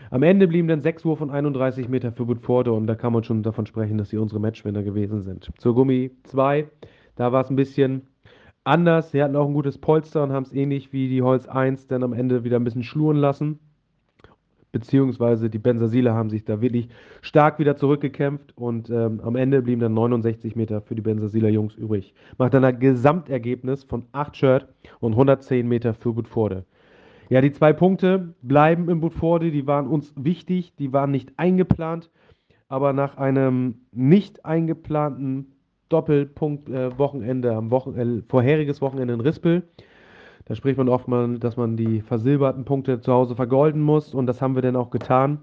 Am 0.09 0.23
Ende 0.23 0.47
blieben 0.47 0.67
dann 0.67 0.81
sechs 0.81 1.05
Wurf 1.05 1.19
von 1.19 1.29
31 1.29 1.89
Meter 1.89 2.11
für 2.11 2.27
Woodforde 2.27 2.71
und 2.73 2.87
da 2.87 2.95
kann 2.95 3.13
man 3.13 3.23
schon 3.23 3.43
davon 3.43 3.67
sprechen, 3.67 3.99
dass 3.99 4.09
sie 4.09 4.17
unsere 4.17 4.39
Matchwinner 4.39 4.81
gewesen 4.81 5.21
sind. 5.21 5.51
Zur 5.59 5.75
Gummi 5.75 6.11
2, 6.23 6.67
da 7.15 7.31
war 7.31 7.43
es 7.43 7.51
ein 7.51 7.55
bisschen 7.55 8.07
anders. 8.69 9.11
Sie 9.11 9.21
hatten 9.21 9.35
auch 9.35 9.47
ein 9.47 9.53
gutes 9.53 9.77
Polster 9.77 10.23
und 10.23 10.31
haben 10.31 10.43
es 10.43 10.53
ähnlich 10.53 10.93
wie 10.93 11.09
die 11.09 11.21
Holz 11.21 11.47
1 11.47 11.87
dann 11.87 12.03
am 12.03 12.13
Ende 12.13 12.43
wieder 12.43 12.57
ein 12.57 12.63
bisschen 12.63 12.83
schluren 12.83 13.17
lassen. 13.17 13.59
Beziehungsweise 14.71 15.49
die 15.49 15.57
Bensasile 15.57 16.13
haben 16.13 16.29
sich 16.29 16.45
da 16.45 16.61
wirklich 16.61 16.89
stark 17.21 17.57
wieder 17.57 17.75
zurückgekämpft 17.75 18.55
und 18.55 18.91
ähm, 18.91 19.19
am 19.23 19.35
Ende 19.35 19.63
blieben 19.63 19.81
dann 19.81 19.95
69 19.95 20.55
Meter 20.55 20.81
für 20.81 20.93
die 20.93 21.01
Bensasiler 21.01 21.49
Jungs 21.49 21.73
übrig. 21.73 22.13
Macht 22.37 22.53
dann 22.53 22.63
ein 22.63 22.79
Gesamtergebnis 22.79 23.83
von 23.83 24.05
8 24.11 24.37
Shirt 24.37 24.67
und 24.99 25.13
110 25.13 25.67
Meter 25.67 25.95
für 25.95 26.15
Woodforde. 26.15 26.65
Ja, 27.29 27.41
die 27.41 27.51
zwei 27.51 27.73
Punkte 27.73 28.35
bleiben 28.43 28.89
im 28.89 29.01
Budforde, 29.01 29.49
die 29.49 29.65
waren 29.65 29.87
uns 29.87 30.13
wichtig, 30.15 30.75
die 30.75 30.93
waren 30.93 31.09
nicht 31.09 31.33
eingeplant, 31.37 32.11
aber 32.67 32.93
nach 32.93 33.17
einem 33.17 33.81
nicht 33.91 34.45
eingeplanten 34.45 35.58
Doppelpunkt-Wochenende 35.89 37.49
äh, 37.49 37.55
am 37.55 37.71
Wochen 37.71 37.97
äh, 37.97 38.21
vorheriges 38.27 38.81
Wochenende 38.81 39.13
in 39.13 39.21
Rispel, 39.21 39.63
da 40.49 40.55
spricht 40.55 40.79
man 40.79 40.89
oft 40.89 41.07
mal, 41.07 41.37
dass 41.37 41.57
man 41.57 41.77
die 41.77 42.01
versilberten 42.01 42.65
Punkte 42.65 43.01
zu 43.01 43.13
Hause 43.13 43.35
vergolden 43.35 43.81
muss 43.81 44.15
und 44.15 44.25
das 44.25 44.41
haben 44.41 44.55
wir 44.55 44.63
dann 44.63 44.75
auch 44.75 44.89
getan. 44.89 45.41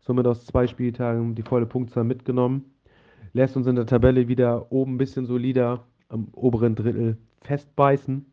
Somit 0.00 0.26
aus 0.26 0.44
zwei 0.44 0.66
Spieltagen 0.66 1.34
die 1.34 1.42
volle 1.42 1.64
Punktzahl 1.64 2.04
mitgenommen. 2.04 2.66
Lässt 3.32 3.56
uns 3.56 3.66
in 3.66 3.76
der 3.76 3.86
Tabelle 3.86 4.28
wieder 4.28 4.70
oben 4.70 4.94
ein 4.94 4.98
bisschen 4.98 5.24
solider 5.24 5.84
am 6.10 6.28
oberen 6.34 6.74
Drittel 6.74 7.16
festbeißen. 7.40 8.26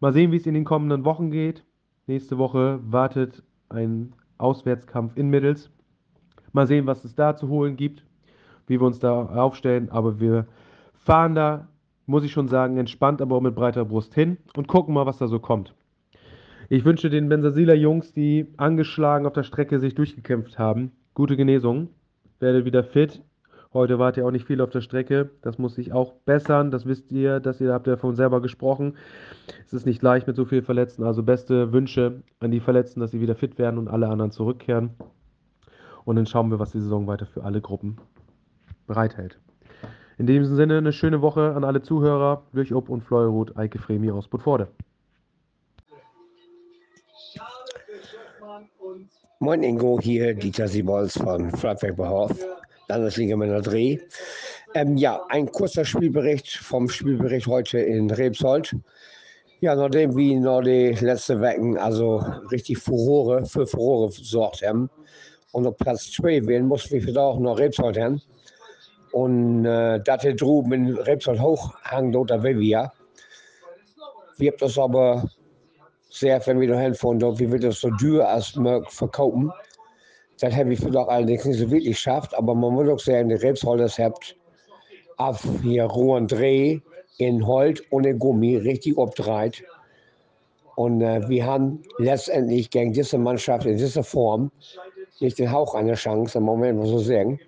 Mal 0.00 0.12
sehen, 0.12 0.32
wie 0.32 0.38
es 0.38 0.46
in 0.46 0.54
den 0.54 0.64
kommenden 0.64 1.04
Wochen 1.04 1.30
geht. 1.30 1.64
Nächste 2.08 2.36
Woche 2.36 2.80
wartet 2.82 3.44
ein 3.68 4.12
Auswärtskampf 4.38 5.16
in 5.16 5.30
Middels. 5.30 5.70
Mal 6.52 6.66
sehen, 6.66 6.86
was 6.86 7.04
es 7.04 7.14
da 7.14 7.36
zu 7.36 7.48
holen 7.48 7.76
gibt, 7.76 8.04
wie 8.66 8.80
wir 8.80 8.86
uns 8.86 8.98
da 8.98 9.24
aufstellen. 9.26 9.88
Aber 9.90 10.18
wir 10.18 10.48
fahren 11.04 11.34
da, 11.34 11.68
muss 12.06 12.24
ich 12.24 12.32
schon 12.32 12.48
sagen, 12.48 12.76
entspannt, 12.78 13.22
aber 13.22 13.36
auch 13.36 13.40
mit 13.40 13.54
breiter 13.54 13.84
Brust 13.84 14.14
hin 14.14 14.38
und 14.56 14.68
gucken 14.68 14.94
mal, 14.94 15.06
was 15.06 15.18
da 15.18 15.28
so 15.28 15.38
kommt. 15.38 15.74
Ich 16.68 16.84
wünsche 16.84 17.10
den 17.10 17.28
Bensasiler 17.28 17.74
Jungs, 17.74 18.12
die 18.12 18.46
angeschlagen 18.56 19.26
auf 19.26 19.34
der 19.34 19.42
Strecke 19.42 19.78
sich 19.80 19.94
durchgekämpft 19.94 20.58
haben, 20.58 20.92
gute 21.12 21.36
Genesung. 21.36 21.88
Werde 22.40 22.64
wieder 22.64 22.84
fit. 22.84 23.22
Heute 23.72 23.98
wart 23.98 24.16
ihr 24.16 24.26
auch 24.26 24.30
nicht 24.30 24.46
viel 24.46 24.60
auf 24.60 24.70
der 24.70 24.80
Strecke. 24.80 25.30
Das 25.42 25.58
muss 25.58 25.74
sich 25.74 25.92
auch 25.92 26.12
bessern. 26.24 26.70
Das 26.70 26.86
wisst 26.86 27.10
ihr, 27.10 27.40
dass 27.40 27.60
ihr 27.60 27.72
habt 27.72 27.86
ja 27.86 27.96
von 27.96 28.14
selber 28.14 28.40
gesprochen. 28.40 28.96
Es 29.66 29.72
ist 29.72 29.84
nicht 29.84 30.02
leicht 30.02 30.26
mit 30.26 30.36
so 30.36 30.44
vielen 30.44 30.64
Verletzten. 30.64 31.04
Also 31.04 31.22
beste 31.22 31.72
Wünsche 31.72 32.22
an 32.40 32.50
die 32.50 32.60
Verletzten, 32.60 33.00
dass 33.00 33.10
sie 33.10 33.20
wieder 33.20 33.34
fit 33.34 33.58
werden 33.58 33.78
und 33.78 33.88
alle 33.88 34.08
anderen 34.08 34.30
zurückkehren. 34.30 34.90
Und 36.04 36.16
dann 36.16 36.26
schauen 36.26 36.50
wir, 36.50 36.58
was 36.58 36.72
die 36.72 36.80
Saison 36.80 37.06
weiter 37.06 37.26
für 37.26 37.44
alle 37.44 37.60
Gruppen 37.60 37.96
bereithält. 38.86 39.38
In 40.16 40.26
diesem 40.26 40.54
Sinne 40.54 40.78
eine 40.78 40.92
schöne 40.92 41.22
Woche 41.22 41.54
an 41.56 41.64
alle 41.64 41.82
Zuhörer. 41.82 42.44
Durch 42.52 42.72
Ob 42.72 42.88
und 42.88 43.02
Fleurot, 43.02 43.56
Eike 43.56 43.78
Fremi 43.80 44.10
aus 44.12 44.28
Budforde. 44.28 44.68
Moin 49.40 49.62
Ingo, 49.62 49.98
hier 50.00 50.32
Dieter 50.34 50.68
Siebolz 50.68 51.18
von 51.18 51.50
Freibergbehof, 51.50 52.32
Landesliga 52.88 53.36
Männer 53.36 53.60
Dreh. 53.60 53.98
Ähm, 54.74 54.96
ja, 54.96 55.20
ein 55.28 55.50
kurzer 55.50 55.84
Spielbericht 55.84 56.48
vom 56.48 56.88
Spielbericht 56.88 57.48
heute 57.48 57.80
in 57.80 58.10
Rebsold. 58.10 58.76
Ja, 59.60 59.74
nachdem 59.74 60.16
wir 60.16 60.40
noch 60.40 60.62
die 60.62 60.92
letzten 60.92 61.40
Wochen 61.40 61.76
also 61.76 62.24
richtig 62.52 62.78
Furore 62.78 63.44
für 63.44 63.66
Furore 63.66 64.10
gesorgt 64.10 64.62
haben 64.62 64.88
und 65.52 65.66
auf 65.66 65.76
Platz 65.76 66.12
2 66.12 66.46
wählen, 66.46 66.66
mussten 66.66 67.04
wir 67.04 67.16
auch 67.20 67.38
noch 67.40 67.58
Rebsold 67.58 67.98
haben. 67.98 68.22
Und 69.14 69.64
äh, 69.64 70.00
dass 70.00 70.22
der 70.22 70.34
drüben 70.34 70.72
in 70.72 70.96
Rebsold 70.96 71.40
hochhang, 71.40 72.12
will 72.12 72.58
wir 72.58 72.90
haben 74.50 74.56
das 74.58 74.76
aber 74.76 75.30
sehr, 76.10 76.44
wenn 76.48 76.58
wir 76.58 76.66
da 76.66 76.80
hinfahren, 76.80 77.20
dort, 77.20 77.38
wie 77.38 77.52
wir 77.52 77.60
das 77.60 77.80
so 77.80 77.90
teuer 77.90 78.26
als 78.26 78.56
möglich 78.56 78.92
verkaufen. 78.92 79.52
Das 80.40 80.52
habe 80.56 80.72
ich 80.72 80.80
vielleicht 80.80 81.08
allerdings 81.08 81.44
nicht 81.44 81.60
so 81.60 81.70
wirklich 81.70 81.94
geschafft, 81.94 82.34
aber 82.34 82.56
man 82.56 82.74
muss 82.74 82.88
auch 82.88 82.98
sagen, 82.98 83.28
die 83.28 83.36
Rebsholders 83.36 84.00
habt 84.00 84.34
auf 85.16 85.46
hier 85.62 85.84
rohen 85.84 86.26
Dreh 86.26 86.80
in 87.18 87.46
Holz 87.46 87.84
in 87.92 88.18
Gummi 88.18 88.56
richtig 88.56 88.98
abgedreht. 88.98 89.62
Und 90.74 91.02
äh, 91.02 91.22
wir 91.28 91.46
haben 91.46 91.84
letztendlich 91.98 92.68
gegen 92.68 92.92
diese 92.92 93.18
Mannschaft 93.18 93.64
in 93.64 93.76
dieser 93.76 94.02
Form 94.02 94.50
nicht 95.20 95.38
den 95.38 95.52
Hauch 95.52 95.76
einer 95.76 95.94
Chance, 95.94 96.38
im 96.38 96.44
Moment 96.44 96.80
muss 96.80 97.00
ich 97.00 97.06
sagen. 97.06 97.38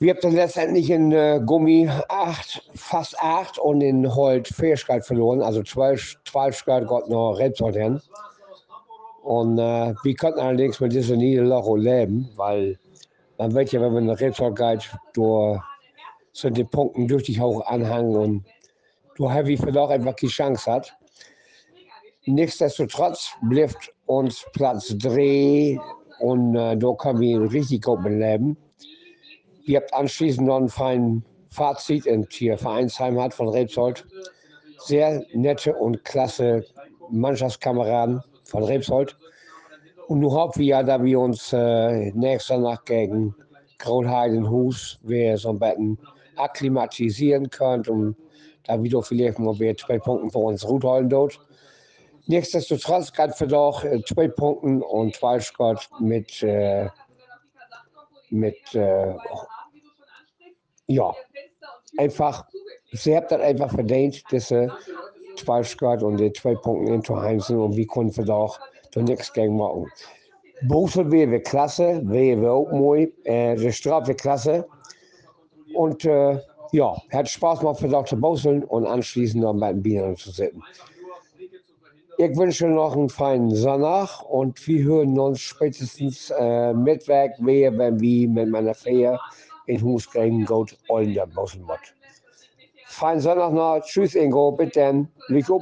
Wir 0.00 0.14
haben 0.14 0.20
dann 0.22 0.32
letztendlich 0.34 0.90
in 0.90 1.10
äh, 1.10 1.40
Gummi 1.44 1.90
acht, 2.08 2.62
fast 2.76 3.18
acht 3.20 3.58
und 3.58 3.80
in 3.80 4.14
Holt 4.14 4.46
Fähigkeit 4.46 5.04
verloren, 5.04 5.42
also 5.42 5.60
zwölf, 5.64 6.16
zwölf 6.24 6.56
Schritt 6.56 6.86
Gott 6.86 7.08
noch 7.08 7.32
Rebsold 7.32 7.74
hin. 7.74 8.00
Und 9.24 9.58
äh, 9.58 9.94
wir 10.04 10.14
konnten 10.14 10.38
allerdings 10.38 10.78
mit 10.78 10.92
dieser 10.92 11.16
Niederlage 11.16 11.76
leben, 11.76 12.28
weil 12.36 12.78
man 13.38 13.52
weiß 13.52 13.72
ja, 13.72 13.80
wenn 13.80 13.92
man 13.92 14.04
eine 14.04 14.20
Rebsold 14.20 14.54
geht, 14.54 14.88
du 15.14 15.58
sind 16.32 16.56
die 16.56 16.64
Punkte 16.64 17.04
durch 17.08 17.24
dich 17.24 17.40
hoch 17.40 17.66
anhangen 17.66 18.14
und 18.14 18.44
du 19.16 19.28
Heavy 19.28 19.56
vielleicht 19.56 19.76
einfach 19.76 20.14
keine 20.14 20.30
Chance 20.30 20.70
hat. 20.70 20.96
Nichtsdestotrotz 22.24 23.32
bleibt 23.42 23.92
uns 24.06 24.46
Platz 24.52 24.96
3 24.96 25.76
und 26.20 26.54
äh, 26.54 26.76
da 26.76 26.92
können 26.92 27.18
wir 27.18 27.50
richtig 27.50 27.82
gut 27.82 28.00
mit 28.02 28.12
leben. 28.12 28.56
Ihr 29.68 29.80
habt 29.80 29.92
anschließend 29.92 30.46
noch 30.46 30.56
ein 30.56 30.68
feines 30.70 31.22
Fazit 31.50 32.06
in 32.06 32.26
hier 32.30 32.56
Vereinsheim 32.56 33.20
hat 33.20 33.34
von 33.34 33.50
Rebsold. 33.50 34.06
Sehr 34.78 35.22
nette 35.34 35.74
und 35.74 36.02
klasse 36.06 36.64
Mannschaftskameraden 37.10 38.22
von 38.44 38.64
Rebsold. 38.64 39.14
Und 40.06 40.20
nun 40.20 40.32
hoffen 40.32 40.60
wir 40.60 40.66
ja, 40.66 40.82
dass 40.82 41.02
wir 41.02 41.20
uns 41.20 41.52
äh, 41.52 42.12
nächster 42.12 42.56
Nacht 42.56 42.86
gegen 42.86 43.34
Grautheidenhus 43.78 45.00
wir 45.02 45.36
so 45.36 45.50
ein 45.50 45.58
bisschen 45.58 45.98
akklimatisieren 46.36 47.50
können 47.50 47.86
und 47.88 48.16
da 48.64 48.82
wieder 48.82 49.02
vielleicht 49.02 49.38
mal 49.38 49.58
wieder 49.58 49.76
zwei 49.76 49.98
Punkte 49.98 50.30
für 50.30 50.38
uns 50.38 50.64
gut 50.64 50.82
holen 50.82 51.10
dort. 51.10 51.38
Nichtsdestotrotz 52.26 53.12
ganz 53.12 53.38
wir 53.38 53.48
doch 53.48 53.84
äh, 53.84 54.02
zwei 54.04 54.28
Punkte 54.28 54.82
und 54.86 55.14
zwei 55.14 55.40
Scott 55.40 55.90
mit, 56.00 56.42
äh, 56.42 56.88
mit 58.30 58.74
äh, 58.74 59.14
ja, 60.88 61.14
einfach, 61.98 62.46
sie 62.92 63.16
habt 63.16 63.30
das 63.30 63.40
einfach 63.40 63.70
verdient, 63.70 64.22
diese 64.32 64.72
zwei 65.36 65.62
Scott 65.62 66.02
und 66.02 66.16
die 66.18 66.32
zwei 66.32 66.54
Punkte 66.54 66.92
in 66.92 67.20
Heimsen 67.20 67.58
und 67.58 67.76
wie 67.76 67.86
konnten 67.86 68.16
wir 68.16 68.24
doch 68.24 68.58
da 68.92 69.02
nichts 69.02 69.32
gegen 69.32 69.56
machen. 69.56 69.86
Bosel 70.62 71.10
wäre 71.12 71.40
klasse, 71.40 72.00
wäre 72.04 72.50
auch 72.50 72.70
mooi, 72.72 73.12
äh, 73.24 73.54
die 73.54 73.72
Strafe 73.72 74.14
klasse. 74.14 74.66
Und 75.74 76.04
äh, 76.04 76.40
ja, 76.72 76.96
hat 77.12 77.28
Spaß 77.28 77.60
gemacht 77.60 77.78
für 77.78 77.88
Dr. 77.88 78.18
Boseln 78.18 78.64
und 78.64 78.86
anschließend 78.86 79.42
noch 79.42 79.58
den 79.60 79.82
Bienen 79.82 80.16
zu 80.16 80.30
sitzen. 80.30 80.62
Ich 82.20 82.36
wünsche 82.36 82.66
noch 82.66 82.96
einen 82.96 83.08
feinen 83.08 83.54
Sonntag 83.54 84.24
und 84.28 84.66
wir 84.66 84.82
hören 84.82 85.16
uns 85.20 85.40
spätestens 85.40 86.30
äh, 86.30 86.74
wieder, 86.74 87.78
wenn 87.78 88.00
wir 88.00 88.28
mit 88.28 88.48
meiner 88.48 88.74
Fähre 88.74 89.20
in 89.68 89.82
Hus 89.82 90.10
gegen 90.10 90.44
Goat 90.44 90.76
Ollen 90.88 91.14
der 91.14 91.26
Boselmott. 91.26 91.94
Feinen 92.86 93.20
Sonntag 93.20 93.52
noch. 93.52 93.80
Tschüss 93.80 94.14
Ingo, 94.14 94.52
bitte. 94.52 95.06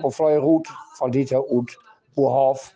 Auf 0.02 0.16
Feuerhut 0.16 0.68
von 0.94 1.10
Dieter 1.12 1.44
und 1.50 1.76
Burhoff. 2.14 2.75